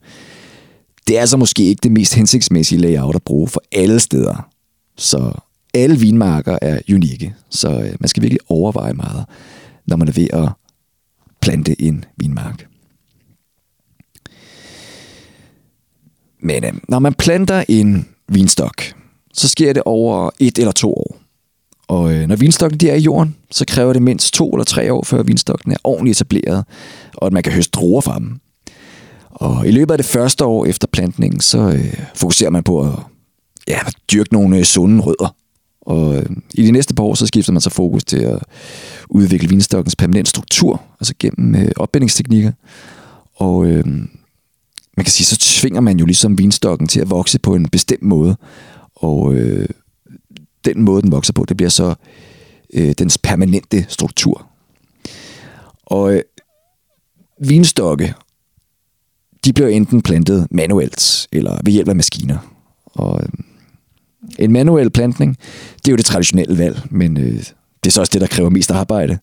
[1.07, 4.49] det er altså måske ikke det mest hensigtsmæssige layout at bruge for alle steder.
[4.97, 5.31] Så
[5.73, 9.25] alle vinmarker er unikke, så øh, man skal virkelig overveje meget,
[9.85, 10.49] når man er ved at
[11.47, 12.67] plante en vinmark.
[16.39, 18.83] Men øh, når man planter en vinstok,
[19.33, 21.17] så sker det over et eller to år.
[21.87, 24.93] Og øh, når vinstokken de er i jorden, så kræver det mindst to eller tre
[24.93, 26.65] år, før vinstokken er ordentligt etableret,
[27.13, 28.39] og at man kan høste druer fra dem.
[29.29, 32.93] Og i løbet af det første år efter plantningen, så øh, fokuserer man på at
[33.67, 33.79] ja,
[34.11, 35.35] dyrke nogle øh, sunde rødder.
[35.81, 38.39] Og øh, i de næste par år, så skifter man så fokus til at
[39.09, 42.51] udvikle vinstokkens permanent struktur, altså gennem øh, opbindingsteknikker.
[43.35, 43.85] Og øh,
[44.97, 48.03] man kan sige, så tvinger man jo ligesom vinstokken til at vokse på en bestemt
[48.03, 48.37] måde.
[48.95, 49.69] Og øh,
[50.65, 51.95] den måde, den vokser på, det bliver så
[52.73, 54.47] øh, dens permanente struktur.
[55.85, 56.21] Og øh,
[57.41, 58.13] vinstokke,
[59.45, 62.37] de bliver enten plantet manuelt eller ved hjælp af maskiner.
[62.85, 63.29] Og øh,
[64.39, 65.37] en manuel plantning,
[65.77, 67.43] det er jo det traditionelle valg, men øh,
[67.87, 69.17] det er så også det, der kræver mest arbejde.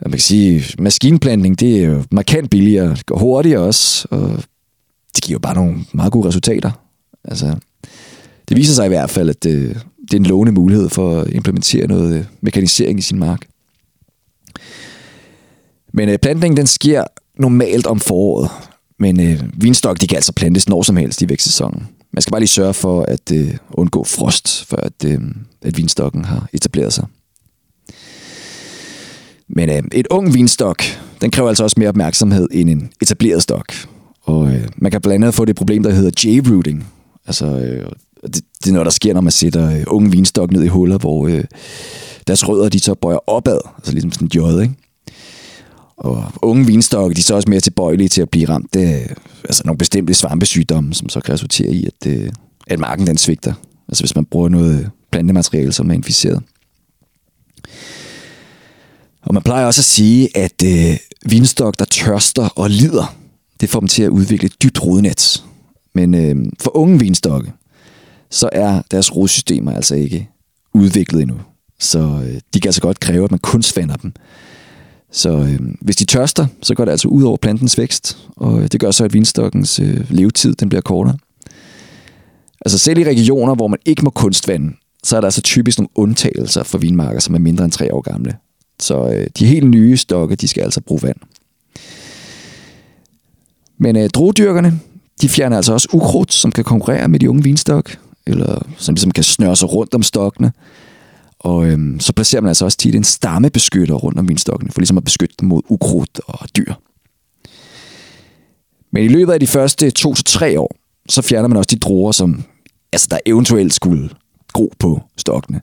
[0.00, 4.42] Og man kan sige, maskinplantning, det er jo markant billigere, det går hurtigere også, og
[5.14, 6.70] det giver jo bare nogle meget gode resultater.
[7.24, 7.56] Altså,
[8.48, 11.30] det viser sig i hvert fald, at det, det er en lovende mulighed for at
[11.32, 13.46] implementere noget øh, mekanisering i sin mark.
[15.92, 17.04] Men øh, plantningen den sker
[17.38, 18.50] normalt om foråret.
[18.98, 21.88] Men øh, vinstok, de kan altså plantes når som helst i vækstsæsonen.
[22.12, 25.20] Man skal bare lige sørge for at øh, undgå frost, før at, øh,
[25.62, 27.06] at vinstokken har etableret sig.
[29.56, 30.82] Men øh, et ung vinstok,
[31.20, 33.72] den kræver altså også mere opmærksomhed end en etableret stok.
[34.22, 36.84] Og øh, man kan blandt andet få det problem, der hedder J-rooting.
[37.26, 37.90] Altså, øh,
[38.22, 40.98] det, det er noget, der sker, når man sætter øh, unge vinstok ned i huller,
[40.98, 41.44] hvor øh,
[42.26, 44.74] deres rødder de så bøjer opad, altså ligesom sådan en jod, ikke?
[45.96, 49.16] Og unge vinstokke, de er så også mere tilbøjelige til at blive ramt af øh,
[49.44, 52.32] altså nogle bestemte svampesygdomme, som så kan resultere i, at, øh,
[52.66, 53.52] at marken den svigter.
[53.88, 56.42] Altså hvis man bruger noget øh, plantemateriale, som er inficeret.
[59.22, 63.16] Og man plejer også at sige, at øh, vinstok, der tørster og lider,
[63.60, 65.44] det får dem til at udvikle et dybt rodnet.
[65.94, 67.52] Men øh, for unge vinstokke,
[68.30, 70.28] så er deres rodsystemer altså ikke
[70.74, 71.36] udviklet endnu.
[71.78, 74.12] Så øh, de kan altså godt kræve, at man kun svander dem.
[75.12, 78.68] Så øh, hvis de tørster, så går det altså ud over plantens vækst, og øh,
[78.72, 81.18] det gør så, at vinstokkens øh, levetid den bliver kortere.
[82.64, 84.72] Altså selv i regioner, hvor man ikke må kunstvande,
[85.04, 88.00] så er der altså typisk nogle undtagelser for vinmarker, som er mindre end tre år
[88.00, 88.36] gamle.
[88.80, 91.16] Så øh, de helt nye stokke, de skal altså bruge vand.
[93.78, 94.80] Men øh, druedyrkerne,
[95.20, 99.10] de fjerner altså også ukrudt, som kan konkurrere med de unge vinstok, eller som ligesom
[99.10, 100.52] kan snøre sig rundt om stokkene.
[101.38, 104.96] Og øhm, så placerer man altså også tit en stammebeskytter rundt om vinstokkene, for ligesom
[104.96, 106.74] at beskytte dem mod ukrudt og dyr.
[108.92, 110.74] Men i løbet af de første to til tre år,
[111.08, 112.42] så fjerner man også de druer, som
[112.92, 114.10] altså, der eventuelt skulle
[114.52, 115.60] gro på stokkene.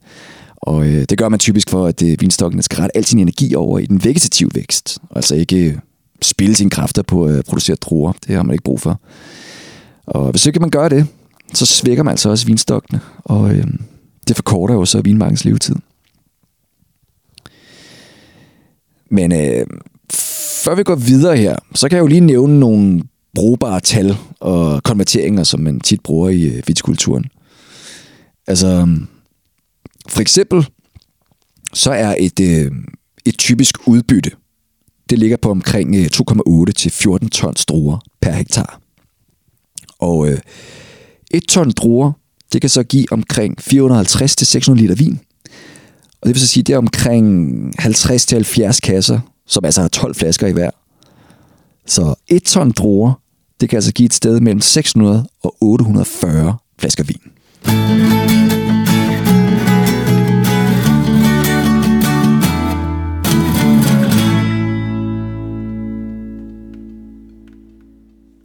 [0.68, 3.56] Og øh, det gør man typisk for, at øh, vinstokkene skal rette al sin energi
[3.56, 4.98] over i den vegetative vækst.
[5.16, 5.78] Altså ikke øh,
[6.22, 8.14] spille sine kræfter på øh, at producere druer.
[8.28, 9.02] Det har man ikke brug for.
[10.08, 11.08] Og hvis ikke man gør det,
[11.54, 13.00] så svækker man altså også vinstokkene.
[13.24, 13.68] Og øh,
[14.28, 15.76] det forkorter jo så vinmarkens levetid.
[19.12, 19.66] Men øh,
[20.64, 23.04] før vi går videre her, så kan jeg jo lige nævne nogle
[23.36, 27.26] brugbare tal og konverteringer, som man tit bruger i øh, vitikulturen.
[28.48, 28.88] Altså,
[30.10, 30.68] for eksempel,
[31.74, 32.72] så er et, øh,
[33.26, 34.32] et typisk udbytte,
[35.10, 38.82] det ligger på omkring øh, 2,8 til 14 tons druer per hektar.
[40.00, 40.40] Og øh,
[41.32, 42.12] et ton druer,
[42.54, 45.20] det kan så give omkring 450 til 600 liter vin.
[46.22, 49.88] Og det vil så sige, det er omkring 50 til 70 kasser, som altså har
[49.88, 50.70] 12 flasker i hver.
[51.86, 53.14] Så et ton druer,
[53.62, 57.22] det kan altså give et sted mellem 600 og 840 flasker vin.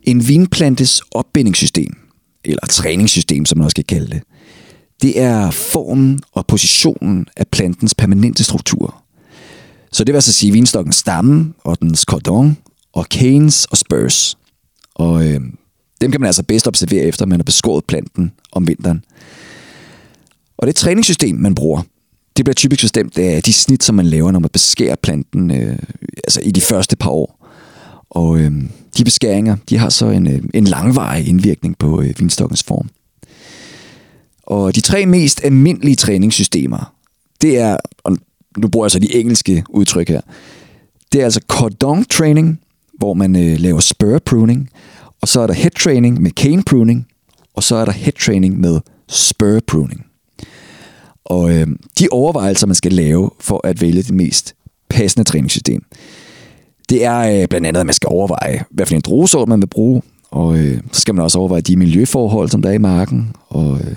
[0.02, 1.96] En vinplantes opbindingssystem,
[2.44, 4.22] eller træningssystem, som man også kan kalde det,
[5.02, 9.02] det er formen og positionen af plantens permanente struktur.
[9.92, 12.56] Så det vil altså sige vinstokkens stamme og dens cordon
[12.92, 14.38] og canes og spurs.
[14.94, 15.40] Og øh,
[16.00, 19.04] dem kan man altså bedst observere efter, man har beskåret planten om vinteren.
[20.58, 21.82] Og det træningssystem, man bruger,
[22.36, 25.78] det bliver typisk bestemt af de snit, som man laver, når man beskærer planten øh,
[26.24, 27.41] altså i de første par år.
[28.14, 28.52] Og øh,
[28.98, 32.88] de beskæringer, de har så en, øh, en langvarig indvirkning på øh, vinstokkens form.
[34.42, 36.94] Og de tre mest almindelige træningssystemer,
[37.42, 38.16] det er, og
[38.56, 40.20] nu bruger jeg så de engelske udtryk her,
[41.12, 42.60] det er altså cordon training,
[42.98, 44.70] hvor man øh, laver spur pruning,
[45.20, 47.06] og så er der head training med cane pruning,
[47.54, 50.06] og så er der head training med spur pruning.
[51.24, 51.66] Og øh,
[51.98, 54.54] de overvejelser, man skal lave for at vælge det mest
[54.88, 55.84] passende træningssystem,
[56.92, 59.66] det er øh, blandt andet, at man skal overveje, hvad for en druesort man vil
[59.66, 63.32] bruge, og øh, så skal man også overveje de miljøforhold, som der er i marken,
[63.48, 63.96] og øh,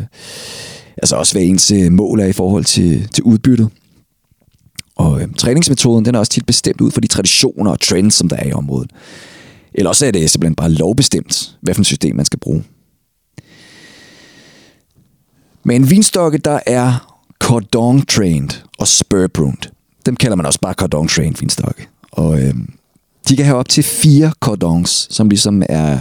[0.98, 3.70] altså også hvad ens øh, mål er i forhold til, til udbyttet.
[4.96, 8.30] Og øh, træningsmetoden, den er også tit bestemt ud for de traditioner og trends, som
[8.30, 8.92] der er i området.
[9.74, 12.64] Eller også er det simpelthen bare lovbestemt, hvad for et system man skal bruge.
[15.64, 19.72] Men en vinstokke, der er cordon trained og spur pruned,
[20.06, 21.88] dem kalder man også bare cordon trained vinstokke.
[22.12, 22.54] Og øh,
[23.30, 26.00] de kan have op til fire cordons, som ligesom er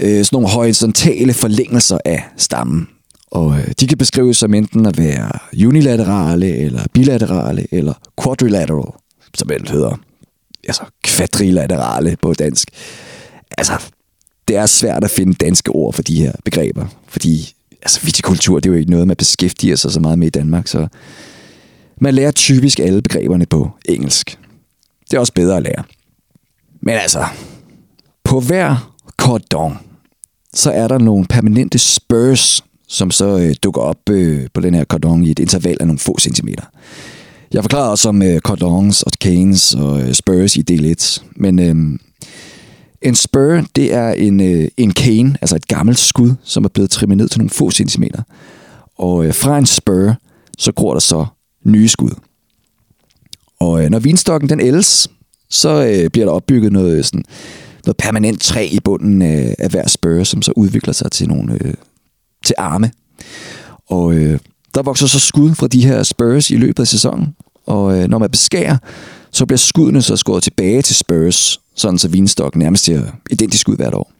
[0.00, 2.88] øh, sådan nogle horisontale forlængelser af stammen.
[3.30, 5.30] Og øh, de kan beskrives som enten at være
[5.66, 8.92] unilaterale, eller bilaterale, eller quadrilateral,
[9.34, 10.00] som det hedder.
[10.68, 12.68] Altså kvadrilaterale på dansk.
[13.58, 13.72] Altså,
[14.48, 18.70] det er svært at finde danske ord for de her begreber, fordi altså, vitikultur, det
[18.70, 20.88] er jo ikke noget, man beskæftiger sig så meget med i Danmark, så
[22.00, 24.38] man lærer typisk alle begreberne på engelsk.
[25.10, 25.84] Det er også bedre at lære.
[26.82, 27.24] Men altså,
[28.24, 29.78] på hver cordon,
[30.54, 34.84] så er der nogle permanente spurs, som så øh, dukker op øh, på den her
[34.84, 36.64] cordon i et interval af nogle få centimeter.
[37.52, 41.58] Jeg forklarer også om øh, cordons og canes og øh, spurs i del 1, men
[41.58, 41.98] øh,
[43.02, 46.90] En spur, det er en, øh, en cane, altså et gammelt skud, som er blevet
[46.90, 48.22] trimmet ned til nogle få centimeter.
[48.98, 50.14] Og øh, fra en spur,
[50.58, 51.26] så gror der så
[51.64, 52.10] nye skud.
[53.60, 55.08] Og øh, når vinstokken den ældes,
[55.50, 57.24] så øh, bliver der opbygget noget, øh, sådan,
[57.86, 61.58] noget permanent træ i bunden øh, af hver spørge, som så udvikler sig til nogle
[61.64, 61.74] øh,
[62.44, 62.90] til arme.
[63.86, 64.38] Og øh,
[64.74, 67.34] der vokser så skud fra de her spurs i løbet af sæsonen.
[67.66, 68.76] Og øh, når man beskærer,
[69.30, 73.76] så bliver skuddene så skåret tilbage til spurs, sådan så vinstokken nærmest ser identisk ud
[73.76, 74.12] hvert år.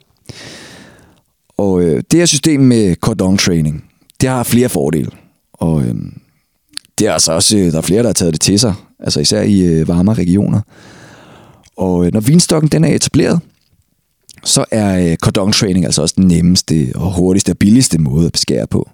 [1.58, 3.84] Og øh, det her system med cordon training,
[4.20, 5.10] det har flere fordele.
[5.52, 5.94] Og øh,
[6.98, 9.20] det er altså også, øh, der er flere, der har taget det til sig, altså
[9.20, 10.60] især i øh, varmere regioner.
[11.76, 13.40] Og øh, når vinstokken den er etableret,
[14.44, 18.32] så er øh, cordon training altså også den nemmeste og hurtigste og billigste måde at
[18.32, 18.90] beskære på.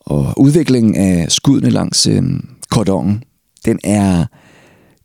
[0.00, 2.22] Og udviklingen af skuddene langs øh,
[2.70, 3.24] kordonen,
[3.64, 4.26] den er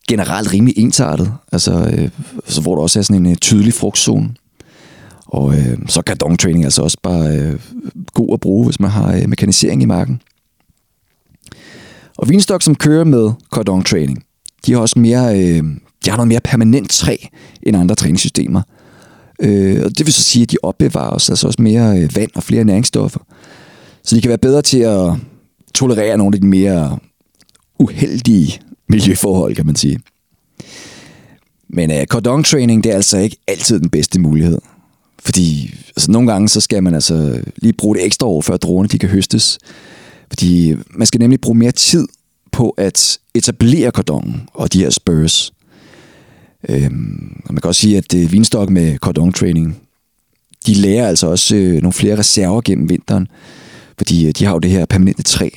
[0.07, 2.09] generelt rimelig ensartet, altså, øh,
[2.45, 4.29] så hvor der også er sådan en øh, tydelig frugtzone.
[5.25, 7.59] Og øh, så cordon training altså også bare øh,
[8.13, 10.21] god at bruge, hvis man har øh, mekanisering i marken.
[12.17, 14.23] Og vinstok, som kører med cordon training,
[14.65, 15.63] de har også mere, øh,
[16.05, 17.17] de har noget mere permanent træ
[17.63, 18.61] end andre træningssystemer.
[19.41, 22.31] Øh, og det vil så sige, at de opbevarer os altså også mere øh, vand
[22.35, 23.19] og flere næringsstoffer.
[24.03, 25.13] Så de kan være bedre til at
[25.73, 26.99] tolerere nogle af de mere
[27.79, 29.99] uheldige miljøforhold, kan man sige.
[31.69, 34.57] Men øh, cordon training, det er altså ikke altid den bedste mulighed.
[35.19, 38.89] Fordi altså, nogle gange, så skal man altså lige bruge det ekstra år, før dronerne
[38.89, 39.59] de kan høstes.
[40.29, 42.07] Fordi øh, man skal nemlig bruge mere tid
[42.51, 45.53] på at etablere kordonen og de her spurs.
[46.69, 49.77] Øhm, og man kan også sige, at øh, det vinstok med cordon training,
[50.65, 53.27] de lærer altså også øh, nogle flere reserver gennem vinteren,
[53.97, 55.49] fordi øh, de har jo det her permanente træ,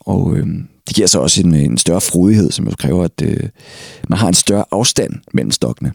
[0.00, 0.46] og øh,
[0.86, 3.48] det giver så også en, øh, en større frodighed, som jo kræver, at øh,
[4.08, 5.92] man har en større afstand mellem stokkene.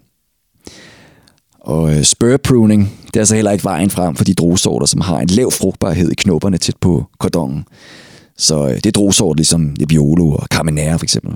[1.60, 5.02] Og øh, spur pruning, det er altså heller ikke vejen frem for de druesorter, som
[5.02, 7.64] har en lav frugtbarhed i knopperne tæt på kordonen.
[8.38, 11.36] Så øh, det er druesorter ligesom Nebbiolo og Carmenere for eksempel.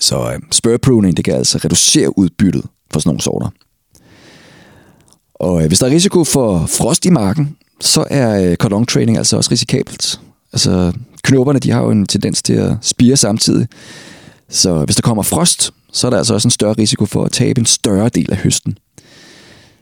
[0.00, 3.48] Så øh, spur pruning, det kan altså reducere udbyttet for sådan nogle sorter.
[5.34, 9.18] Og øh, hvis der er risiko for frost i marken, så er øh, cordon training
[9.18, 10.20] altså også risikabelt.
[10.52, 10.92] Altså
[11.22, 13.68] knopperne, de har jo en tendens til at spire samtidig.
[14.48, 17.32] Så hvis der kommer frost, så er der altså også en større risiko for at
[17.32, 18.78] tabe en større del af høsten.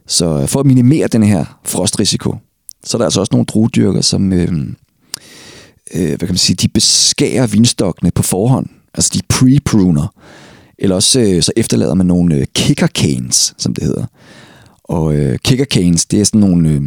[0.07, 2.37] Så øh, for at minimere den her frostrisiko,
[2.85, 4.49] så er der altså også nogle druedyrker, som øh,
[5.95, 8.67] øh, hvad kan man sige, de beskærer vinstokkene på forhånd.
[8.95, 10.15] Altså de pre-pruner.
[10.79, 14.05] Eller også øh, så efterlader man nogle øh, kicker canes, som det hedder.
[14.85, 16.83] Og øh, kicker canes, det er sådan nogle, øh,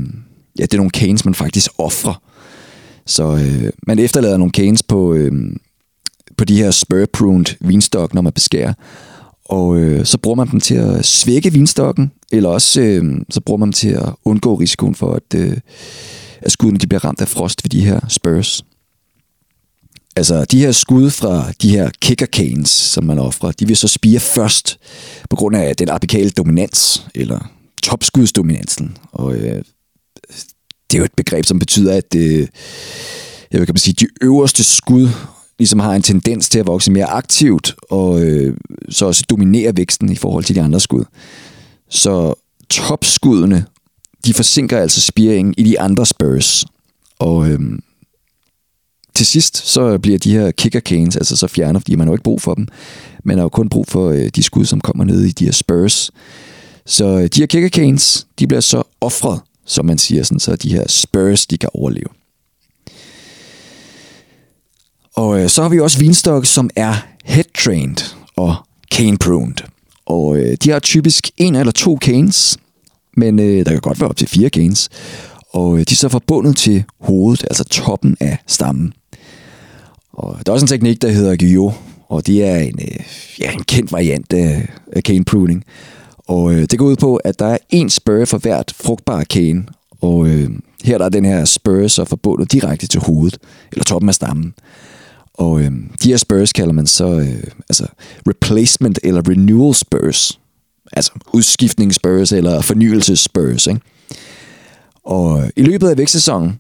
[0.60, 2.22] ja, det er nogle canes, man faktisk offrer.
[3.06, 5.32] Så øh, man efterlader nogle canes på, øh,
[6.38, 8.74] på de her spur-pruned vinstok, når man beskærer.
[9.46, 13.58] Og øh, så bruger man dem til at svække vinstokken, eller også øh, så bruger
[13.58, 15.58] man dem til at undgå risikoen for, at, øh,
[16.42, 18.66] at skuddene de bliver ramt af frost ved de her spurs.
[20.16, 23.88] Altså, de her skud fra de her kicker canes, som man offrer, de vil så
[23.88, 24.78] spire først
[25.30, 27.52] på grund af den apikale dominans, eller
[27.84, 28.98] topskudsdominansen.
[29.12, 29.64] Og øh,
[30.92, 32.48] det er jo et begreb, som betyder, at øh,
[33.52, 35.10] jeg kan man sige, de øverste skud
[35.60, 38.58] ligesom har en tendens til at vokse mere aktivt, og øh,
[38.90, 41.04] så også dominere væksten i forhold til de andre skud.
[41.90, 42.34] Så
[42.70, 43.66] topskuddene,
[44.26, 46.66] de forsinker altså spiringen i de andre spurs.
[47.20, 47.60] Og øh,
[49.16, 52.16] til sidst, så bliver de her kicker canes altså så fjernet, fordi man har jo
[52.16, 52.68] ikke brug for dem.
[53.24, 55.52] Man har jo kun brug for øh, de skud, som kommer ned i de her
[55.52, 56.12] spurs.
[56.86, 60.56] Så øh, de her kicker canes, de bliver så offret, som man siger, sådan, så
[60.56, 62.10] de her spurs, de kan overleve.
[65.16, 66.96] Og øh, så har vi også vinstok, som er
[67.26, 68.56] head-trained og
[68.96, 69.68] cane-pruned.
[70.06, 72.58] Og øh, de har typisk en eller to canes,
[73.18, 74.90] men øh, der kan godt være op til fire canes.
[75.50, 78.94] Og øh, de er så forbundet til hovedet, altså toppen af stammen.
[80.16, 81.72] Og der er også en teknik, der hedder Gyo,
[82.10, 83.00] og det er en, øh,
[83.40, 85.64] ja, en kendt variant af, af cane pruning.
[86.28, 89.66] Og øh, det går ud på, at der er en spur for hvert frugtbare cane,
[90.02, 90.50] og øh,
[90.84, 93.38] her der er den her spur så forbundet direkte til hovedet,
[93.72, 94.54] eller toppen af stammen.
[95.34, 95.72] Og øh,
[96.04, 97.88] de her spurs kalder man så øh, altså
[98.30, 100.40] replacement eller renewal spurs.
[100.92, 103.68] Altså udskiftningsspurs eller fornyelsesspurs.
[103.68, 103.82] Ikke?
[105.04, 106.60] Og i løbet af vækstsæsonen,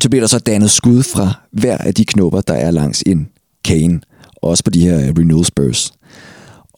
[0.00, 3.28] så bliver der så dannet skud fra hver af de knopper, der er langs en
[3.66, 4.00] cane.
[4.42, 5.92] Også på de her øh, renewal spurs.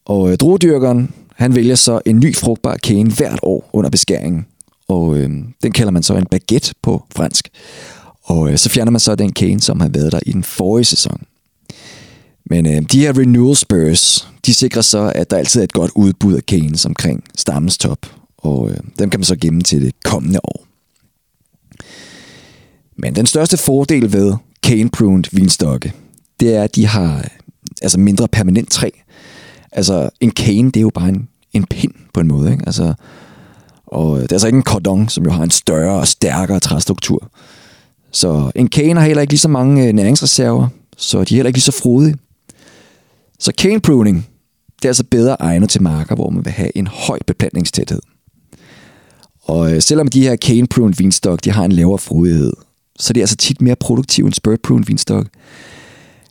[0.05, 4.47] Og øh, druedyrkeren, han vælger så en ny frugtbar cane hvert år under beskæringen.
[4.89, 5.31] Og øh,
[5.63, 7.49] den kalder man så en baguette på fransk.
[8.23, 10.85] Og øh, så fjerner man så den cane, som har været der i den forrige
[10.85, 11.23] sæson.
[12.51, 15.91] Men øh, de her renewal spurs, de sikrer så, at der altid er et godt
[15.95, 17.99] udbud af canes omkring stammens top.
[18.39, 20.66] og øh, dem kan man så gemme til det kommende år.
[22.99, 24.35] Men den største fordel ved
[24.67, 25.93] cane pruned vinstokke,
[26.41, 27.29] det er, at de har
[27.83, 28.91] altså mindre permanent træ.
[29.73, 32.53] Altså en cane, det er jo bare en, en pind på en måde.
[32.53, 32.63] Ikke?
[32.67, 32.95] Altså,
[33.87, 37.31] og det er altså ikke en cordon, som jo har en større og stærkere træstruktur.
[38.13, 41.49] Så en cane har heller ikke lige så mange øh, næringsreserver, så de er heller
[41.49, 42.17] ikke lige så frodige.
[43.39, 44.27] Så cane pruning,
[44.77, 48.01] det er altså bedre egnet til marker, hvor man vil have en høj beplantningstæthed.
[49.43, 52.53] Og øh, selvom de her cane pruned vinstok, de har en lavere frodighed,
[52.99, 55.27] så det er altså tit mere produktivt end spur prune vinstok.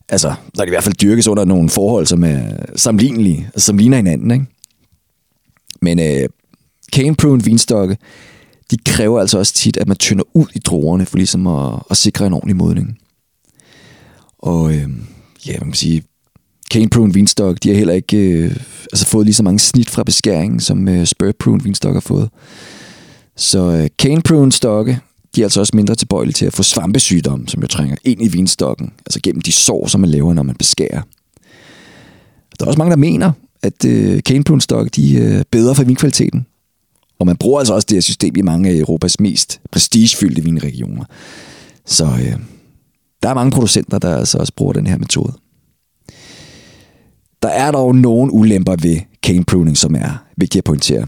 [0.10, 2.42] Altså, så kan i hvert fald dyrkes under nogle forhold, som er
[2.76, 4.46] sammenlignelige, altså, som ligner hinanden, ikke?
[5.82, 6.30] Men øh,
[6.94, 7.98] cane prune vinstokke,
[8.72, 11.98] de kræver altså også tit, at man tynder ud i druerne, for ligesom at, at
[11.98, 12.98] sikre en ordentlig modning.
[14.40, 14.90] Og øh,
[15.48, 16.04] ja, man kan sige,
[16.72, 18.56] cane prune vinstok, de har heller ikke øh,
[18.94, 22.30] altså fået lige så mange snit fra beskæringen, som øh, spur prune vinstok har fået.
[23.36, 25.00] Så øh, cane prune stokke,
[25.36, 28.28] de er altså også mindre tilbøjelige til at få svampesygdom, som jo trænger ind i
[28.28, 31.02] vinstokken, altså gennem de sår, som man laver, når man beskærer.
[32.60, 33.32] Der er også mange, der mener,
[33.64, 36.46] at øh, cane pruned stokke, de er bedre for vinkvaliteten.
[37.20, 41.06] Og man bruger altså også det her system i mange af Europas mest prestigefyldte vinregioner.
[41.86, 42.36] Så øh,
[43.24, 45.34] der er mange producenter, der altså også bruger den her metode.
[47.42, 51.08] Der er dog nogle ulemper ved cane pruning, som er vigtige at pointere.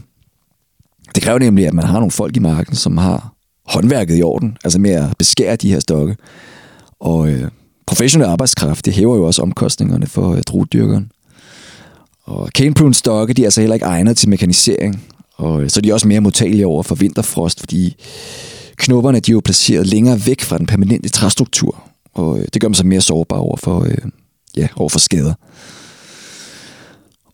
[1.16, 3.37] Det kræver nemlig, at man har nogle folk i marken, som har
[3.68, 6.16] håndværket i orden, altså med at beskære de her stokke.
[7.00, 7.50] Og øh,
[7.88, 11.12] professionel arbejdskraft, det hæver jo også omkostningerne for øh, druedyrkeren.
[12.24, 15.04] Og cane prune stokke, de er altså heller ikke egnet til mekanisering,
[15.36, 17.96] og øh, så er de også mere modtagelige over for vinterfrost, fordi
[18.78, 22.68] knopperne de er jo placeret længere væk fra den permanente træstruktur, og øh, det gør
[22.68, 23.98] dem så mere sårbare over for, øh,
[24.58, 25.34] ja, over for skader.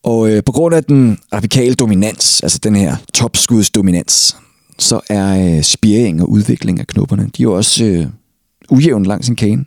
[0.03, 4.37] Og øh, på grund af den apikale dominans, altså den her topskudsdominans,
[4.79, 8.07] så er øh, spiring og udvikling af knopperne, de er jo også øh,
[8.69, 9.65] ujævne langs en kane.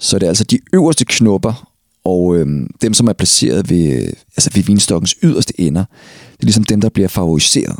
[0.00, 1.72] Så det er altså de øverste knopper,
[2.04, 2.46] og øh,
[2.82, 5.84] dem, som er placeret ved, altså ved vinstokkens yderste ender,
[6.32, 7.76] det er ligesom dem, der bliver favoriseret.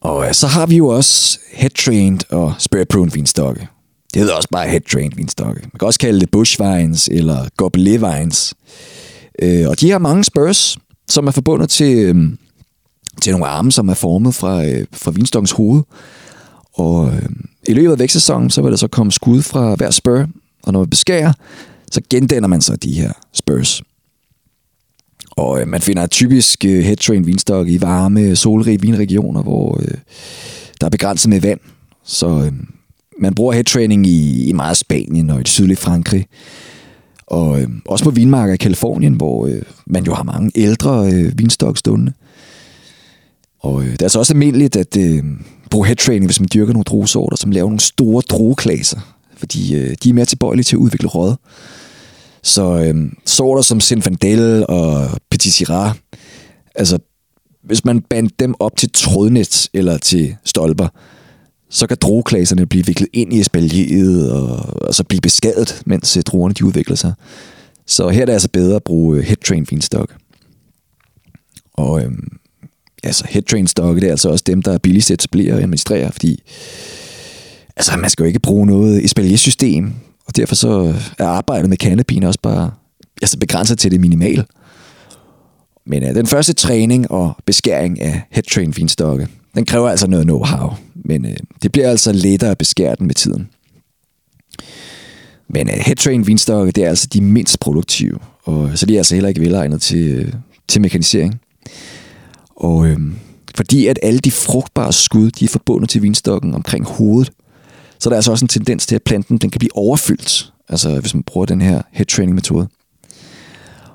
[0.00, 3.68] Og øh, så har vi jo også head-trained og spirit-prone vinstokke.
[4.14, 5.60] Det hedder også bare head-trained vinstokke.
[5.62, 8.54] Man kan også kalde det bush vines eller gobelet vines.
[9.42, 12.16] Øh, og de har mange spurs, som er forbundet til, øh,
[13.20, 15.82] til nogle arme, som er formet fra, øh, fra vinstokkens hoved.
[16.72, 17.28] Og øh,
[17.68, 20.26] i løbet af vækstsæsonen, så vil der så komme skud fra hver spur,
[20.62, 21.32] og når man beskærer,
[21.90, 23.82] så gendanner man så de her spurs.
[25.30, 29.94] Og øh, man finder typisk øh, headtrain vinstok i varme, solrige vinregioner, hvor øh,
[30.80, 31.60] der er begrænset med vand.
[32.04, 32.52] Så øh,
[33.20, 36.26] man bruger headtraining i, i meget Spanien og i det sydlige Frankrig.
[37.26, 41.38] Og øh, også på vinmarker i Kalifornien, hvor øh, man jo har mange ældre øh,
[41.38, 42.12] vinstok stående.
[43.60, 45.24] Og øh, det er altså også almindeligt at øh,
[45.70, 49.16] bruge headtraining, hvis man dyrker nogle druesorter, som laver nogle store drueklaser.
[49.36, 51.34] Fordi øh, de er mere tilbøjelige til at udvikle råd.
[52.42, 55.94] Så øh, sorter som Sinfandel og Petit Syrah,
[56.74, 56.98] altså
[57.62, 60.88] hvis man bandt dem op til trådnet eller til stolper,
[61.70, 66.22] så kan drueklaserne blive viklet ind i espalieret og, og så blive beskadet, mens øh,
[66.22, 67.12] druerne de udvikler sig.
[67.86, 70.14] Så her er det altså bedre at bruge øh, headtrain finstok.
[71.72, 72.39] Og øhm,
[73.04, 76.12] altså headtrain stokke, det er altså også dem, der er billigst at etablere og administrere,
[76.12, 76.42] fordi
[77.76, 79.92] altså, man skal jo ikke bruge noget espaliersystem,
[80.26, 82.70] og derfor så er arbejdet med canopien også bare
[83.22, 84.44] altså begrænset til det minimale.
[85.86, 90.74] Men uh, den første træning og beskæring af headtrain vinstokke, den kræver altså noget know-how,
[90.94, 91.32] men uh,
[91.62, 93.48] det bliver altså lettere at beskære den med tiden.
[95.48, 98.98] Men øh, uh, headtrain vinstokke, det er altså de mindst produktive, og så de er
[98.98, 100.32] altså heller ikke velegnet til, uh,
[100.68, 101.40] til mekanisering.
[102.60, 102.96] Og uh,
[103.56, 107.32] fordi at alle de frugtbare skud, de er forbundet til vinstokken omkring hovedet,
[107.98, 111.00] så er der altså også en tendens til, at planten den kan blive overfyldt, altså
[111.00, 112.68] hvis man bruger den her head training metode.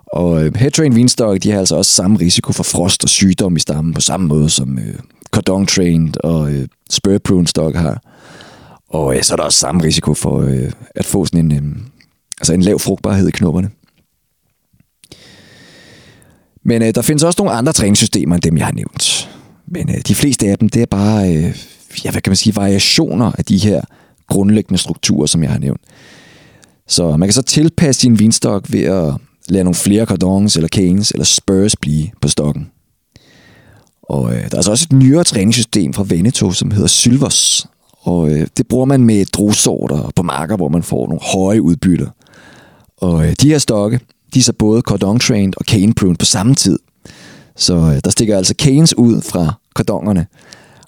[0.05, 3.55] Og øh, head train vinstokke, de har altså også samme risiko for frost og sygdom
[3.55, 4.99] i stammen, på samme måde som øh,
[5.31, 8.01] cordon trained og øh, spur prune stock har.
[8.89, 11.75] Og øh, så er der også samme risiko for øh, at få sådan en, øh,
[12.41, 13.69] altså en lav frugtbarhed i knopperne.
[16.65, 19.29] Men øh, der findes også nogle andre træningssystemer end dem, jeg har nævnt.
[19.67, 21.57] Men øh, de fleste af dem, det er bare øh,
[22.05, 23.81] ja, hvad kan man sige, variationer af de her
[24.27, 25.81] grundlæggende strukturer, som jeg har nævnt.
[26.87, 29.13] Så man kan så tilpasse sin vinstok ved at
[29.49, 32.71] lade nogle flere cordons eller canes eller spurs blive på stokken.
[34.03, 37.67] Og øh, der er altså også et nyere træningssystem fra Veneto, som hedder Sylvers.
[38.01, 42.07] Og øh, det bruger man med drusorter på marker, hvor man får nogle høje udbytter.
[42.97, 43.99] Og øh, de her stokke,
[44.35, 46.79] de er så både cordon trained og cane pruned på samme tid.
[47.55, 50.27] Så øh, der stikker altså canes ud fra kordongerne,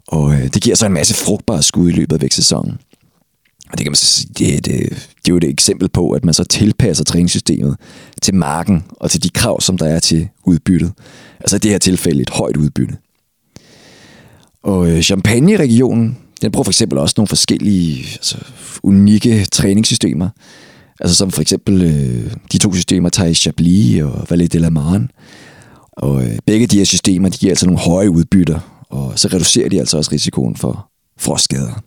[0.07, 2.77] og øh, det giver så en masse frugtbare skud i løbet af vækstsæsonen.
[3.71, 6.25] Og det kan man så sige, det, det, det er jo et eksempel på, at
[6.25, 7.75] man så tilpasser træningssystemet
[8.21, 10.93] til marken og til de krav, som der er til udbyttet.
[11.39, 12.97] Altså i det her tilfælde et højt udbytte.
[14.63, 18.37] Og øh, Champagne-regionen, den bruger for eksempel også nogle forskellige altså,
[18.83, 20.29] unikke træningssystemer.
[20.99, 25.07] Altså som for eksempel øh, de to systemer, Thais Chablis og Valet de la Marne.
[25.91, 29.69] Og øh, begge de her systemer, de giver altså nogle høje udbytter, og så reducerer
[29.69, 30.89] de altså også risikoen for
[31.19, 31.81] frostskader.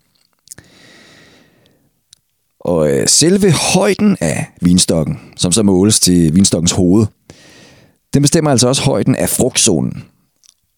[2.61, 7.07] Og øh, selve højden af vinstokken, som så måles til vinstokkens hoved,
[8.15, 10.05] den bestemmer altså også højden af frugtzonen.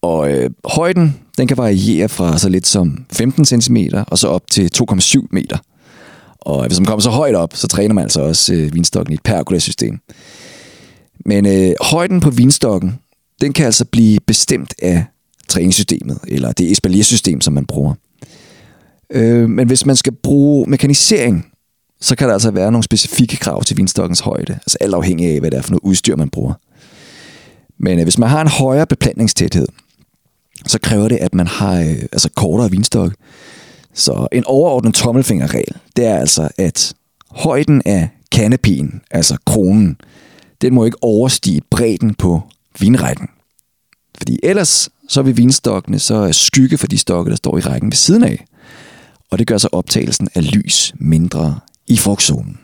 [0.01, 3.77] Og øh, højden, den kan variere fra så lidt som 15 cm
[4.07, 5.57] og så op til 2,7 meter.
[6.45, 9.15] Og hvis man kommer så højt op, så træner man altså også øh, vinstokken i
[9.15, 9.99] et pergolasystem.
[11.25, 12.99] Men øh, højden på vinstokken,
[13.41, 15.05] den kan altså blive bestemt af
[15.47, 17.93] træningssystemet, eller det espaliersystem, som man bruger.
[19.09, 21.45] Øh, men hvis man skal bruge mekanisering,
[22.01, 25.39] så kan der altså være nogle specifikke krav til vinstokkens højde, altså alt afhængig af,
[25.39, 26.53] hvad det er for noget udstyr, man bruger.
[27.77, 29.67] Men øh, hvis man har en højere beplantningstæthed,
[30.67, 33.13] så kræver det, at man har øh, altså kortere vinstok.
[33.93, 36.93] Så en overordnet tommelfingerregel, det er altså, at
[37.29, 39.97] højden af kanapien, altså kronen,
[40.61, 42.41] den må ikke overstige bredden på
[42.79, 43.27] vinrækken.
[44.17, 47.95] Fordi ellers så vil vinstokkene så skygge for de stokke, der står i rækken ved
[47.95, 48.45] siden af.
[49.31, 52.59] Og det gør så optagelsen af lys mindre i frugtzonen.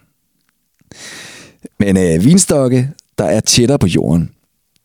[1.79, 4.29] Men øh, vinstokke, der er tættere på jorden,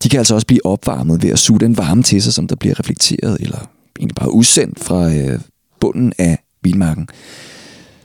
[0.02, 2.56] de kan altså også blive opvarmet ved at suge den varme til sig, som der
[2.56, 5.40] bliver reflekteret, eller egentlig bare udsendt fra øh,
[5.84, 7.08] bunden af vinmarken.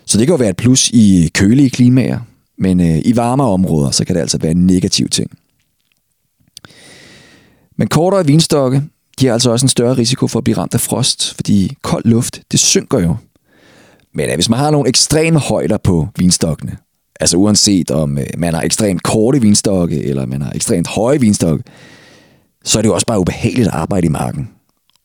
[0.06, 2.20] Så det kan jo være et plus i kølige klimaer,
[2.58, 5.32] men øh, i varmere områder, så kan det altså være en negativ ting.
[7.78, 8.84] Men kortere vinstokke,
[9.20, 12.06] de har altså også en større risiko for at blive ramt af frost, fordi kold
[12.06, 13.16] luft, det synker jo.
[14.14, 16.78] Men øh, hvis man har nogle ekstreme højder på vinstokkene,
[17.20, 21.64] altså uanset om øh, man har ekstremt korte vinstokke, eller man har ekstremt høje vinstokke,
[22.64, 24.50] så er det jo også bare ubehageligt at arbejde i marken.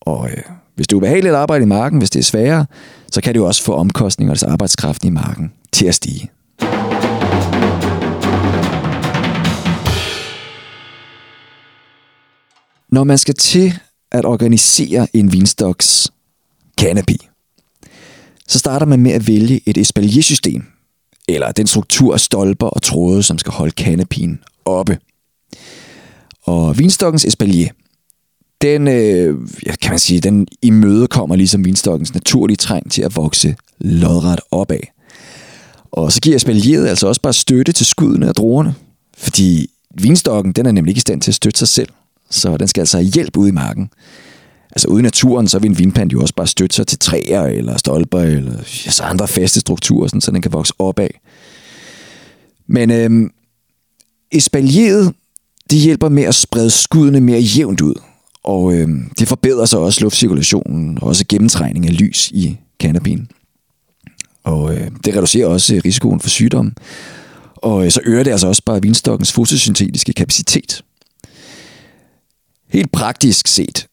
[0.01, 0.43] Og øh,
[0.75, 2.65] hvis det er ubehageligt at arbejde i marken, hvis det er sværere,
[3.11, 6.31] så kan det jo også få omkostninger, til arbejdskraften i marken, til at stige.
[12.89, 13.73] Når man skal til
[14.11, 16.11] at organisere en vinstoks
[16.79, 17.17] canopy,
[18.47, 20.63] så starter man med at vælge et espaliersystem,
[21.27, 24.99] eller den struktur af stolper og tråde, som skal holde kanapien oppe.
[26.43, 27.69] Og vinstokkens espalier,
[28.65, 29.35] den, øh,
[29.81, 34.79] kan man sige, den imødekommer ligesom vinstokkens naturlige træng til at vokse lodret opad.
[35.91, 38.75] Og så giver espalieret altså også bare støtte til skuddene og druerne,
[39.17, 39.69] fordi
[40.01, 41.89] vinstokken, den er nemlig ikke i stand til at støtte sig selv,
[42.29, 43.89] så den skal altså have hjælp ude i marken.
[44.71, 47.43] Altså ude i naturen, så vil en vinplant jo også bare støtte sig til træer
[47.43, 48.51] eller stolper eller
[48.85, 51.09] ja, så andre faste strukturer, sådan, så den kan vokse opad.
[52.67, 53.29] Men øh,
[54.31, 55.13] espalieret,
[55.69, 57.95] det hjælper med at sprede skuddene mere jævnt ud,
[58.45, 58.89] og øh,
[59.19, 63.31] det forbedrer så også luftcirkulationen og også gennemtrængning af lys i kanapien.
[64.43, 66.73] Og øh, det reducerer også øh, risikoen for sygdom.
[67.55, 70.83] Og øh, så øger det altså også bare vinstokkens fotosyntetiske kapacitet.
[72.69, 73.87] Helt praktisk set,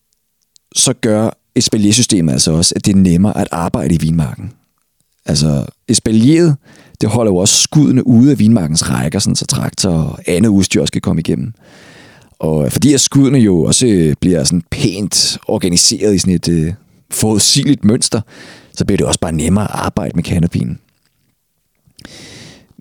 [0.76, 4.52] så gør espaliersystemet altså også, at det er nemmere at arbejde i vinmarken.
[5.26, 6.56] Altså, espalieret,
[7.00, 10.84] det holder jo også skuddene ude af vinmarkens rækker, sådan så traktor og andet udstyr
[10.84, 11.54] skal komme igennem.
[12.42, 16.48] Og øh, fordi at skuddene jo også øh, bliver sådan pænt organiseret i sådan et
[16.48, 16.72] øh,
[17.10, 18.20] forudsigeligt mønster,
[18.74, 20.78] så bliver det også bare nemmere at arbejde med kanopinen.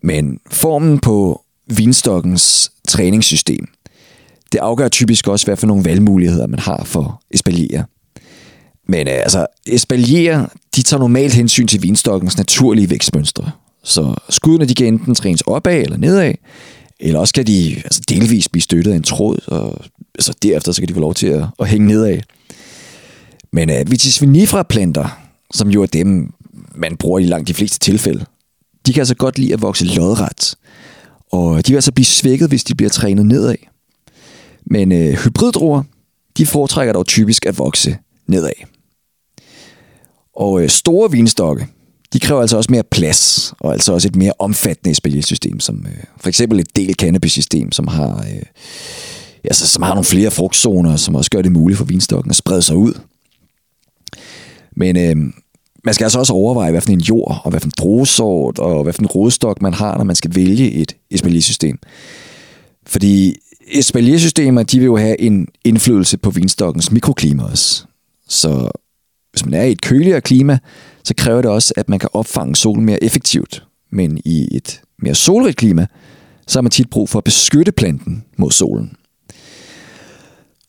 [0.04, 3.68] Men formen på vinstokkens træningssystem,
[4.52, 7.84] det afgør typisk også, hvad for nogle valgmuligheder man har for espalier.
[8.88, 10.46] Men øh, altså, espalier,
[10.76, 13.52] de tager normalt hensyn til vinstokkens naturlige vækstmønstre.
[13.84, 16.34] Så skuddene, de kan enten trænes opad eller nedad,
[17.02, 19.86] eller også kan de altså, delvis blive støttet af en tråd, og
[20.16, 22.20] altså, derefter så kan de få lov til at, at hænge nedad.
[23.52, 25.20] Men øh, uh, vitisvinifra-planter,
[25.54, 26.34] som jo er dem,
[26.76, 28.26] man bruger i langt de fleste tilfælde,
[28.86, 30.56] de kan altså godt lide at vokse lodret.
[31.32, 33.56] Og de vil altså blive svækket, hvis de bliver trænet nedad.
[34.66, 35.84] Men øh, hybriddruer,
[36.38, 37.98] de foretrækker dog typisk at vokse
[38.28, 38.52] nedad.
[40.36, 41.68] Og øh, store vinstokke,
[42.14, 46.04] de kræver altså også mere plads, og altså også et mere omfattende spilsystem, som øh,
[46.18, 48.42] for eksempel et del cannabis-system, som har, øh,
[49.44, 52.62] altså, som har nogle flere frugtzoner, som også gør det muligt for vinstokken at sprede
[52.62, 52.94] sig ud.
[54.76, 55.34] Men øh,
[55.84, 58.84] man skal altså også overveje, hvad for en jord, og hvad for en druesort, og
[58.84, 61.80] hvad for en rodstok man har, når man skal vælge et espalier-system.
[62.88, 63.36] Fordi
[63.72, 67.84] espaliersystemer, de vil jo have en indflydelse på vinstokkens mikroklima også.
[68.28, 68.72] Så
[69.32, 70.60] hvis man er i et køligere klima,
[71.04, 73.64] så kræver det også, at man kan opfange solen mere effektivt.
[73.92, 75.88] Men i et mere solrigt klima,
[76.48, 78.96] så har man tit brug for at beskytte planten mod solen.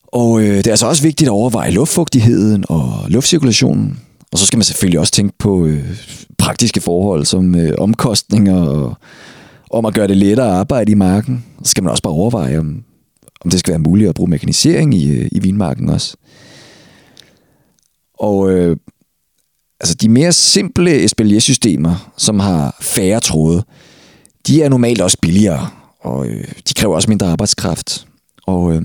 [0.07, 4.01] Og øh, det er altså også vigtigt at overveje luftfugtigheden og luftcirkulationen.
[4.33, 5.99] Og så skal man selvfølgelig også tænke på øh,
[6.39, 8.97] praktiske forhold som øh, omkostninger og
[9.71, 11.45] om at gøre det lettere at arbejde i marken.
[11.65, 12.85] Så skal man også bare overveje, om,
[13.41, 16.17] om det skal være muligt at bruge mekanisering i, øh, i vinmarken også.
[18.19, 18.77] Og øh,
[19.83, 23.65] altså de mere simple espalier-systemer, som har færre tråde,
[24.47, 25.69] de er normalt også billigere,
[26.01, 28.07] og øh, de kræver også mindre arbejdskraft.
[28.47, 28.83] Og øh,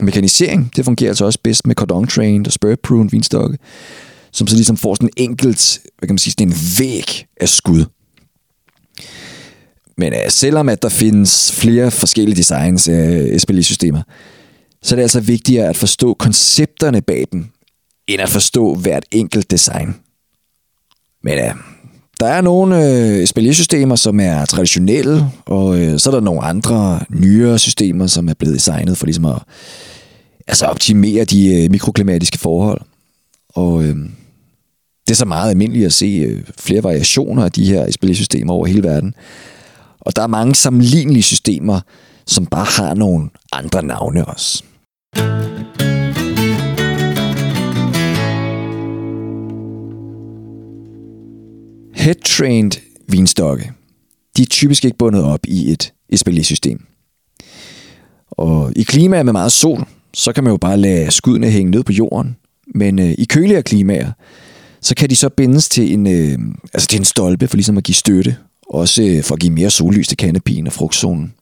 [0.00, 3.58] mekanisering, det fungerer altså også bedst med cordon trained og spur prune vinstokke,
[4.32, 7.48] som så ligesom får sådan en enkelt, hvad kan man sige, sådan en væg af
[7.48, 7.84] skud.
[9.98, 14.02] Men øh, selvom at der findes flere forskellige designs af SPL-systemer,
[14.82, 17.46] så er det altså vigtigere at forstå koncepterne bag dem,
[18.06, 19.94] end at forstå hvert enkelt design.
[21.22, 21.52] Men ja,
[22.20, 27.00] der er nogle øh, SPL-systemer, som er traditionelle, og øh, så er der nogle andre
[27.08, 29.38] nyere systemer, som er blevet designet for ligesom at
[30.46, 32.80] altså optimere de øh, mikroklimatiske forhold.
[33.48, 33.96] Og øh,
[35.06, 38.66] det er så meget almindeligt at se øh, flere variationer af de her spilsystemer over
[38.66, 39.14] hele verden.
[40.00, 41.80] Og der er mange sammenlignelige systemer,
[42.26, 44.64] som bare har nogle andre navne også.
[52.02, 53.72] Head-trained vinstokke,
[54.36, 56.84] de er typisk ikke bundet op i et espalier-system.
[58.30, 61.82] Og i klimaer med meget sol, så kan man jo bare lade skuddene hænge ned
[61.82, 62.36] på jorden.
[62.74, 64.12] Men øh, i køligere klimaer,
[64.80, 66.38] så kan de så bindes til en, øh,
[66.74, 68.36] altså til en stolpe for ligesom at give støtte
[68.68, 71.34] også øh, for at give mere sollys til kanopien og frugtzonen.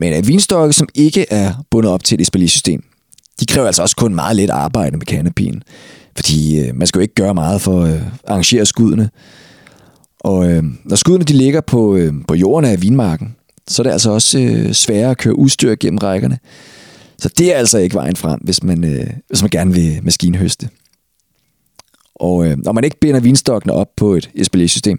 [0.00, 2.84] Men øh, vinstokke, som ikke er bundet op til et espalier-system,
[3.40, 5.62] de kræver altså også kun meget let arbejde med kanopien,
[6.16, 9.10] fordi øh, man skal jo ikke gøre meget for at øh, arrangere skuddene.
[10.20, 13.36] Og øh, når skuddene de ligger på, øh, på jorden af vinmarken,
[13.68, 16.38] så er det altså også øh, sværere at køre udstyr gennem rækkerne.
[17.18, 20.68] Så det er altså ikke vejen frem, hvis man, øh, hvis man gerne vil maskinhøste.
[22.14, 24.98] Og øh, når man ikke binder vinstokkene op på et espalier-system,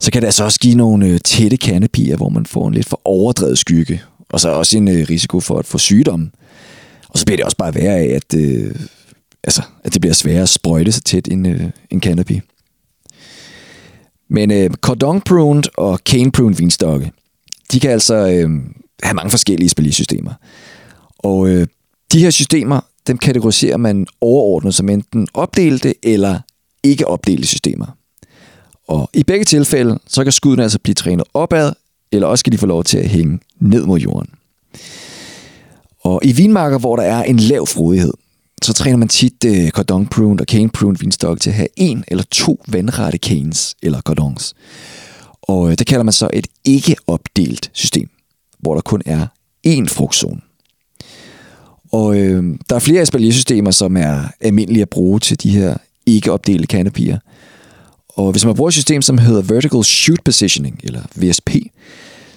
[0.00, 2.88] så kan det altså også give nogle øh, tætte kanepier, hvor man får en lidt
[2.88, 4.02] for overdrevet skygge.
[4.28, 6.30] Og så også en øh, risiko for at få sygdom.
[7.08, 8.74] Og så bliver det også bare værre af, at, øh,
[9.44, 12.40] altså, at det bliver sværere at sprøjte så tæt en, øh, en canopy.
[14.28, 17.12] Men øh, cordon pruned og cane pruned vinstokke,
[17.72, 18.50] de kan altså øh,
[19.02, 20.32] have mange forskellige spilsystemer.
[21.18, 21.66] Og øh,
[22.12, 26.40] de her systemer, dem kategoriserer man overordnet som enten opdelte eller
[26.82, 27.86] ikke opdelte systemer.
[28.88, 31.72] Og i begge tilfælde, så kan skuddene altså blive trænet opad,
[32.12, 34.30] eller også skal de få lov til at hænge ned mod jorden.
[36.00, 38.12] Og i vinmarker, hvor der er en lav frodighed,
[38.62, 42.04] så træner man tit øh, cordon pruned og cane pruned vinstok til at have en
[42.08, 44.54] eller to vandrette canes eller cordons.
[45.42, 48.08] Og øh, det kalder man så et ikke opdelt system,
[48.58, 49.26] hvor der kun er
[49.66, 50.40] én frugtzone.
[51.92, 55.76] Og øh, der er flere espaliersystemer, som er almindelige at bruge til de her
[56.06, 57.18] ikke opdelte kanopier.
[58.08, 61.50] Og hvis man bruger et system, som hedder Vertical Shoot Positioning, eller VSP,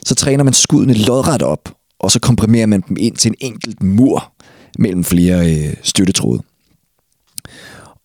[0.06, 3.84] så træner man skuddene lodret op, og så komprimerer man dem ind til en enkelt
[3.84, 4.34] mur
[4.80, 6.41] mellem flere øh, støttetråde.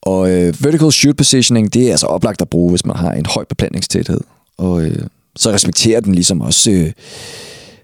[0.08, 3.26] Og øh, Vertical Shoot Positioning, det er altså oplagt at bruge, hvis man har en
[3.26, 4.20] høj beplantningstæthed.
[4.58, 5.06] Og øh,
[5.36, 6.92] så respekterer den ligesom også, øh,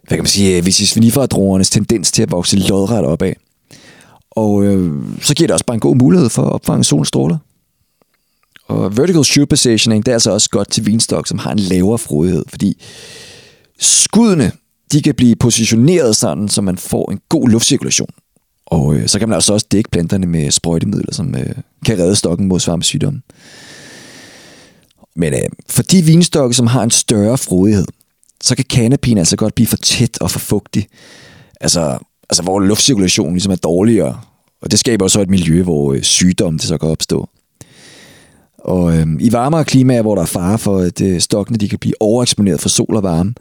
[0.02, 3.32] hvad kan man sige, øh, vicisviniferdroernes tendens til at vokse lodret opad.
[4.30, 7.38] Og øh, så giver det også bare en god mulighed for at opfange solstråler.
[8.68, 11.98] Og vertical shoot positioning, det er altså også godt til vinstok, som har en lavere
[11.98, 12.82] frodighed, fordi
[13.80, 14.52] skuddene,
[14.92, 18.08] de kan blive positioneret sådan, så man får en god luftcirkulation.
[18.74, 21.54] Og øh, så kan man altså også dække planterne med sprøjtemidler, som øh,
[21.86, 23.22] kan redde stokken mod svampesygdomme.
[25.16, 27.86] Men øh, for de vinstokke, som har en større frodighed,
[28.42, 30.86] så kan kanapien altså godt blive for tæt og for fugtig.
[31.60, 31.98] Altså,
[32.30, 34.20] altså hvor luftcirkulationen ligesom er dårligere.
[34.62, 37.28] Og det skaber også et miljø, hvor øh, sygdomme det så kan opstå.
[38.58, 41.78] Og øh, i varmere klimaer, hvor der er fare for, at øh, stokkene de kan
[41.78, 43.34] blive overeksponeret for sol og varme,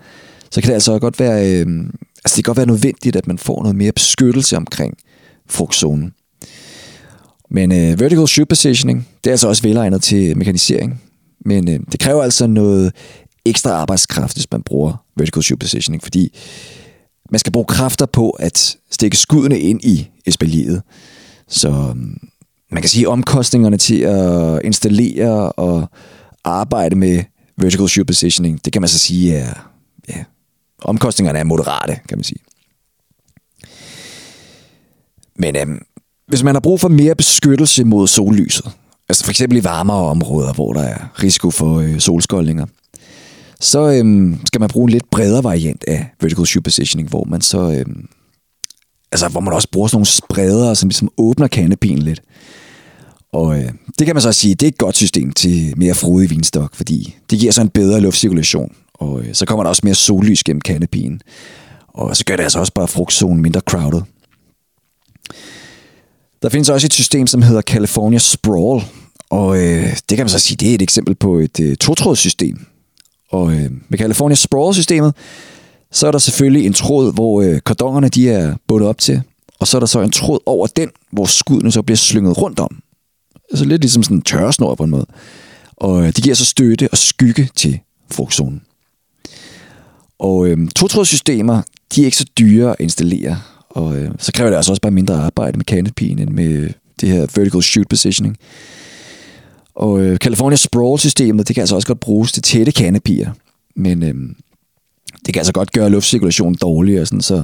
[0.52, 1.68] så kan det altså godt være, øh,
[2.24, 4.98] altså det kan godt være nødvendigt, at man får noget mere beskyttelse omkring
[5.50, 6.14] frugtzonen.
[7.50, 11.02] Men øh, vertical shoot positioning, det er altså også velegnet til mekanisering.
[11.46, 12.92] Men øh, det kræver altså noget
[13.46, 16.38] ekstra arbejdskraft, hvis man bruger vertical shoot positioning, fordi
[17.32, 20.82] man skal bruge kræfter på at stikke skuddene ind i espaliet.
[21.48, 21.96] Så øh,
[22.72, 25.90] man kan sige, at omkostningerne til at installere og
[26.44, 27.24] arbejde med
[27.58, 29.70] vertical shoot positioning, det kan man så sige er
[30.10, 30.24] ja,
[30.82, 32.40] omkostningerne er moderate, kan man sige.
[35.40, 35.82] Men øhm,
[36.28, 38.72] hvis man har brug for mere beskyttelse mod sollyset,
[39.10, 42.66] altså for eksempel i varmere områder, hvor der er risiko for øh, solskoldninger,
[43.60, 47.42] så øhm, skal man bruge en lidt bredere variant af vertical shoe positioning, hvor man
[47.42, 48.08] så øhm,
[49.12, 52.22] altså hvor man også bruger sådan nogle spredere, som ligesom åbner kanepien lidt.
[53.34, 56.30] Og øh, det kan man så sige, det er et godt system til mere frodig
[56.30, 59.96] vinstok, fordi det giver så en bedre luftcirkulation, og øh, så kommer der også mere
[59.96, 61.22] sollys gennem kanepien.
[61.88, 64.02] Og så gør det altså også bare frugtzonen mindre crowded.
[66.44, 68.84] Der findes også et system, som hedder California Sprawl,
[69.30, 72.66] og øh, det kan man så sige, det er et eksempel på et øh, totrådssystem.
[73.32, 75.16] Og øh, med California Sprawl-systemet,
[75.92, 79.22] så er der selvfølgelig en tråd, hvor øh, kordongerne de er bundet op til,
[79.60, 82.60] og så er der så en tråd over den, hvor skuddene så bliver slynget rundt
[82.60, 82.80] om.
[83.52, 85.06] Altså lidt ligesom sådan en tørresnor på en måde.
[85.78, 87.80] Og øh, det giver så støtte og skygge til
[88.12, 88.62] frugtzonen.
[90.20, 91.62] Og øh, totrådssystemer,
[91.96, 93.42] de er ikke så dyre at installere,
[93.74, 96.70] og øh, så kræver det altså også bare mindre arbejde med canopyen end med
[97.02, 98.38] det her vertical shoot positioning.
[99.76, 103.32] Og øh, California Sprawl-systemet, det kan altså også godt bruges til tætte kanopier,
[103.76, 104.16] men øh,
[105.26, 107.44] det kan altså godt gøre luftcirkulationen dårligere, sådan, så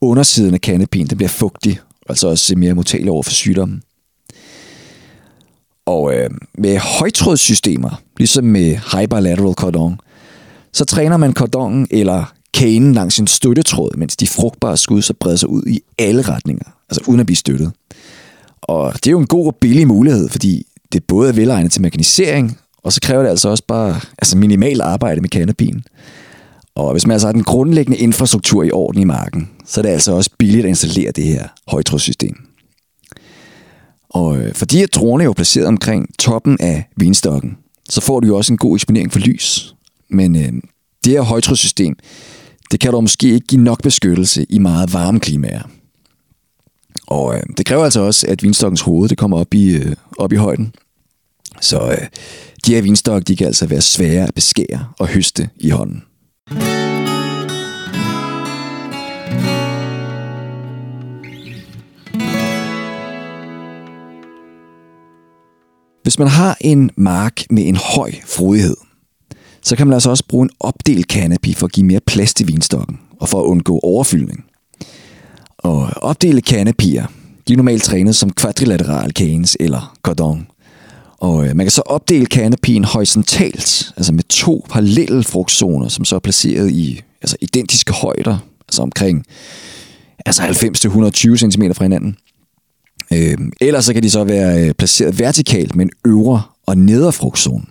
[0.00, 3.82] undersiden af kanopien den bliver fugtig, altså også mere modtagelig over for sygdommen.
[5.86, 10.00] Og øh, med højtrådssystemer, ligesom med hyperlateral cordon,
[10.72, 15.36] så træner man cordonen eller kanen langs en støttetråd, mens de frugtbare skud så breder
[15.36, 17.72] sig ud i alle retninger, altså uden at blive støttet.
[18.62, 21.82] Og det er jo en god og billig mulighed, fordi det både er velegnet til
[21.82, 25.84] mekanisering, og så kræver det altså også bare altså minimal arbejde med kanopien.
[26.74, 29.88] Og hvis man altså har den grundlæggende infrastruktur i orden i marken, så er det
[29.88, 32.36] altså også billigt at installere det her højtrådssystem.
[34.10, 37.56] Og øh, fordi at dronen er jo placeret omkring toppen af vinstokken,
[37.90, 39.74] så får du jo også en god eksponering for lys.
[40.10, 40.52] Men øh,
[41.04, 41.96] det her højtrådssystem,
[42.70, 45.62] det kan dog måske ikke give nok beskyttelse i meget varme klimaer.
[47.06, 50.32] Og øh, det kræver altså også, at vinstokkens hoved det kommer op i, øh, op
[50.32, 50.74] i højden.
[51.60, 52.06] Så øh,
[52.66, 56.02] de her vinstok, de kan altså være svære at beskære og høste i hånden.
[66.02, 68.76] Hvis man har en mark med en høj frodighed,
[69.68, 72.48] så kan man altså også bruge en opdelt canopy for at give mere plads til
[72.48, 74.44] vinstokken og for at undgå overfyldning.
[75.58, 77.06] Og opdelte canopier,
[77.48, 80.46] de er normalt trænet som kvadrilateral canes eller cordon.
[81.18, 86.14] Og øh, man kan så opdele canopien horisontalt, altså med to parallelle frugtzoner, som så
[86.14, 88.38] er placeret i altså identiske højder,
[88.68, 89.24] altså omkring
[90.26, 92.16] altså 90-120 cm fra hinanden.
[93.12, 97.12] Øh, ellers så kan de så være øh, placeret vertikalt med en øvre og nedre
[97.12, 97.64] frugtzone.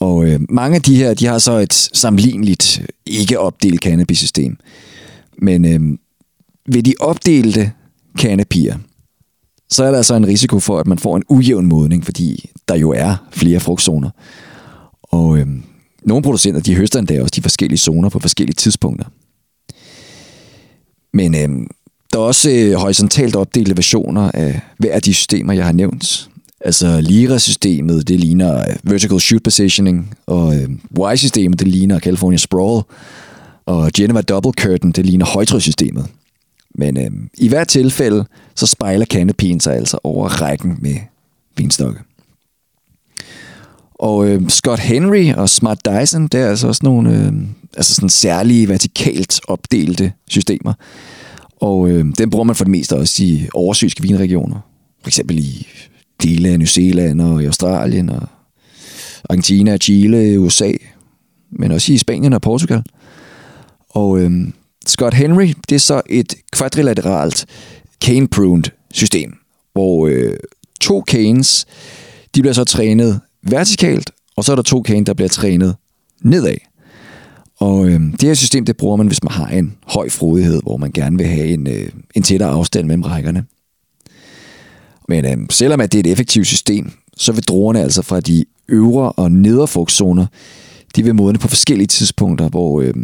[0.00, 4.56] Og øh, mange af de her, de har så et sammenligneligt ikke opdelt cannabis-system.
[5.38, 5.98] Men øh,
[6.74, 7.72] ved de opdelte
[8.18, 8.78] canapier,
[9.70, 12.76] så er der altså en risiko for, at man får en ujævn modning, fordi der
[12.76, 14.10] jo er flere frugtzoner.
[15.02, 15.46] Og øh,
[16.02, 19.06] nogle producenter, de høster endda også de forskellige zoner på forskellige tidspunkter.
[21.12, 21.66] Men øh,
[22.12, 26.30] der er også øh, horisontalt opdelte versioner af hver af de systemer, jeg har nævnt.
[26.60, 30.68] Altså Lira-systemet, det ligner øh, Vertical Shoot Positioning, og øh,
[31.12, 32.82] Y-systemet, det ligner California Sprawl,
[33.66, 36.06] og Geneva Double Curtain, det ligner højtrykssystemet.
[36.74, 40.96] Men øh, i hvert tilfælde, så spejler kanopien sig altså over rækken med
[41.56, 42.00] vinstokke.
[43.94, 47.32] Og øh, Scott Henry og Smart Dyson, det er altså også nogle øh,
[47.76, 50.72] altså sådan særlige vertikalt opdelte systemer.
[51.56, 54.60] Og øh, den bruger man for det meste også i oversøiske vinregioner.
[55.02, 55.66] For eksempel i
[56.22, 58.28] dele af New Zealand og i Australien og
[59.30, 60.72] Argentina, Chile, USA,
[61.50, 62.82] men også i Spanien og Portugal.
[63.90, 64.30] Og øh,
[64.86, 67.46] Scott Henry, det er så et kvadrilateralt
[68.04, 69.36] cane-pruned system,
[69.72, 70.36] hvor øh,
[70.80, 71.66] to canes,
[72.34, 75.76] de bliver så trænet vertikalt, og så er der to canes, der bliver trænet
[76.22, 76.56] nedad.
[77.60, 80.76] Og øh, det her system, det bruger man, hvis man har en høj frodighed, hvor
[80.76, 83.44] man gerne vil have en, øh, en tættere afstand mellem rækkerne.
[85.08, 88.44] Men øh, selvom at det er et effektivt system, så vil druerne altså fra de
[88.68, 90.26] øvre og nedre frugtzoner,
[90.96, 92.94] de vil modne på forskellige tidspunkter, hvor øh,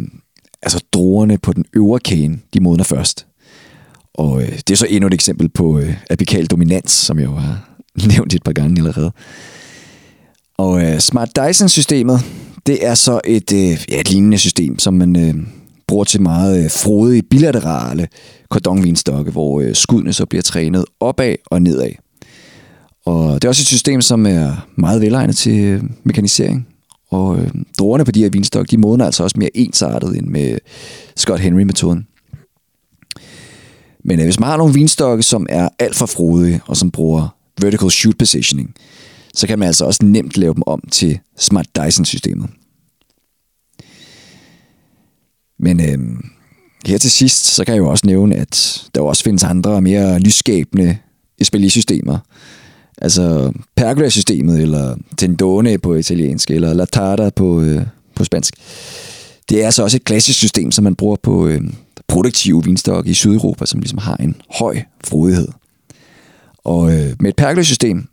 [0.61, 3.25] altså druerne på den øvre kane, de modner først.
[4.13, 7.35] Og øh, det er så endnu et eksempel på øh, apikal dominans, som jeg jo
[7.35, 7.69] har
[8.15, 9.11] nævnt et par gange allerede.
[10.57, 12.19] Og øh, Smart Dyson-systemet,
[12.65, 15.35] det er så et, øh, ja, et lignende system, som man øh,
[15.87, 18.07] bruger til meget øh, frodige bilaterale
[18.49, 21.91] kordonvinstokke, hvor øh, skuddene så bliver trænet opad og nedad.
[23.05, 26.67] Og det er også et system, som er meget velegnet til øh, mekanisering.
[27.09, 30.57] Og øh, druerne på de her vinstokke, de modner altså også mere ensartet end med
[31.15, 32.07] Scott Henry-metoden.
[34.03, 37.35] Men øh, hvis man har nogle vinstokke, som er alt for frodige, og som bruger
[37.61, 38.75] vertical shoot positioning,
[39.33, 42.49] så kan man altså også nemt lave dem om til Smart Dyson-systemet.
[45.59, 46.17] Men øh,
[46.85, 50.19] her til sidst, så kan jeg jo også nævne, at der også findes andre mere
[50.19, 50.97] nyskabende
[51.41, 52.17] Espelli-systemer.
[52.97, 57.81] Altså Pergola-systemet, eller Tendone på italiensk, eller La Tarda på, øh,
[58.15, 58.53] på spansk.
[59.49, 61.61] Det er altså også et klassisk system, som man bruger på øh,
[62.07, 65.47] produktive vinstokke i Sydeuropa, som ligesom har en høj frodighed.
[66.63, 68.07] Og øh, med et pergola-system,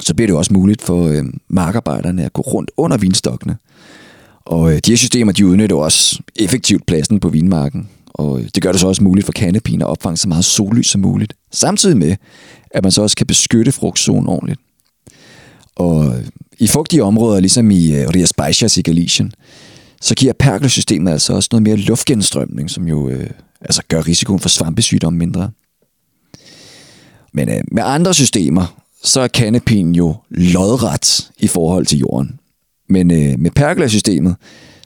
[0.00, 3.56] så bliver det også muligt for øh, markarbejderne at gå rundt under vinstokkene.
[4.48, 7.88] Og øh, de her systemer, de udnytter også effektivt pladsen på vinmarken.
[8.06, 10.86] Og øh, det gør det så også muligt for kanepin at opfange så meget sollys
[10.86, 11.34] som muligt.
[11.52, 12.16] Samtidig med,
[12.70, 14.60] at man så også kan beskytte frugtzonen ordentligt.
[15.76, 16.24] Og øh,
[16.58, 19.32] i fugtige områder, ligesom i øh, Ria Speichers i Galicien,
[20.00, 23.30] så giver perkelsystemet altså også noget mere luftgenstrømning, som jo øh,
[23.60, 25.50] altså gør risikoen for svampesygdomme mindre.
[27.32, 32.38] Men øh, med andre systemer, så er kanepin jo lodret i forhold til jorden.
[32.88, 34.36] Men øh, med pergolasystemet,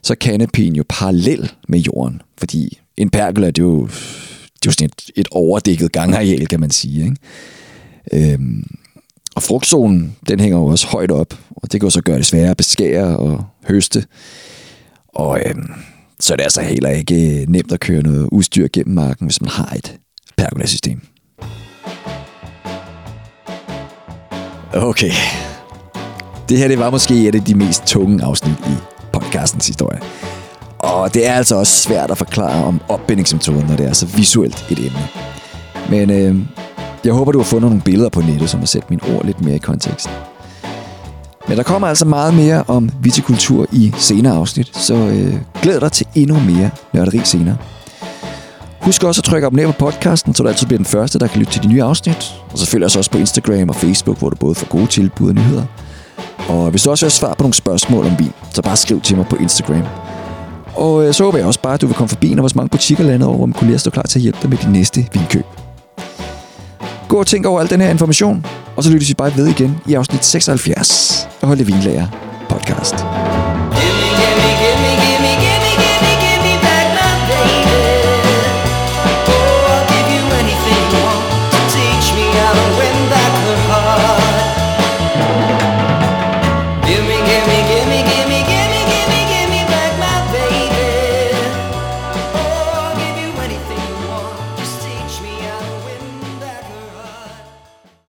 [0.03, 4.65] så er kanepin jo parallel med jorden, fordi en pergola, det er jo, det er
[4.65, 7.03] jo sådan et, et overdækket gangareal, kan man sige.
[7.03, 8.33] Ikke?
[8.33, 8.63] Øhm,
[9.35, 12.25] og frugtzonen, den hænger jo også højt op, og det kan jo så gøre det
[12.25, 14.05] sværere at beskære og høste.
[15.07, 15.71] Og øhm,
[16.19, 19.41] så er det altså heller ikke øh, nemt at køre noget udstyr gennem marken, hvis
[19.41, 19.97] man har et
[20.37, 21.01] pergolasystem.
[24.73, 25.11] Okay.
[26.49, 28.73] Det her det var måske et af de mest tunge afsnit i
[29.13, 29.99] podcastens historie.
[30.79, 34.65] Og det er altså også svært at forklare om opbindingsmetoden, når det er så visuelt
[34.69, 35.07] et emne.
[35.89, 36.45] Men øh,
[37.05, 39.41] jeg håber, du har fundet nogle billeder på nettet, som har sat mine ord lidt
[39.41, 40.09] mere i kontekst.
[41.47, 45.91] Men der kommer altså meget mere om vitikultur i senere afsnit, så øh, glæd dig
[45.91, 47.57] til endnu mere nørderi senere.
[48.81, 51.39] Husk også at trykke abonner på podcasten, så du altid bliver den første, der kan
[51.39, 52.33] lytte til de nye afsnit.
[52.51, 55.29] Og så følg os også på Instagram og Facebook, hvor du både får gode tilbud
[55.29, 55.65] og nyheder.
[56.47, 59.01] Og hvis du også vil have svar på nogle spørgsmål om vin, så bare skriv
[59.01, 59.83] til mig på Instagram.
[60.75, 62.69] Og øh, så håber jeg også bare, at du vil komme forbi, når vores mange
[62.69, 65.07] butikker landet over, hvor man kunne stå klar til at hjælpe dig med din næste
[65.13, 65.45] vinkøb.
[67.07, 69.77] Gå og tænk over al den her information, og så lyttes vi bare ved igen
[69.87, 72.07] i afsnit 76 af Holde Vinlager
[72.49, 73.22] podcast.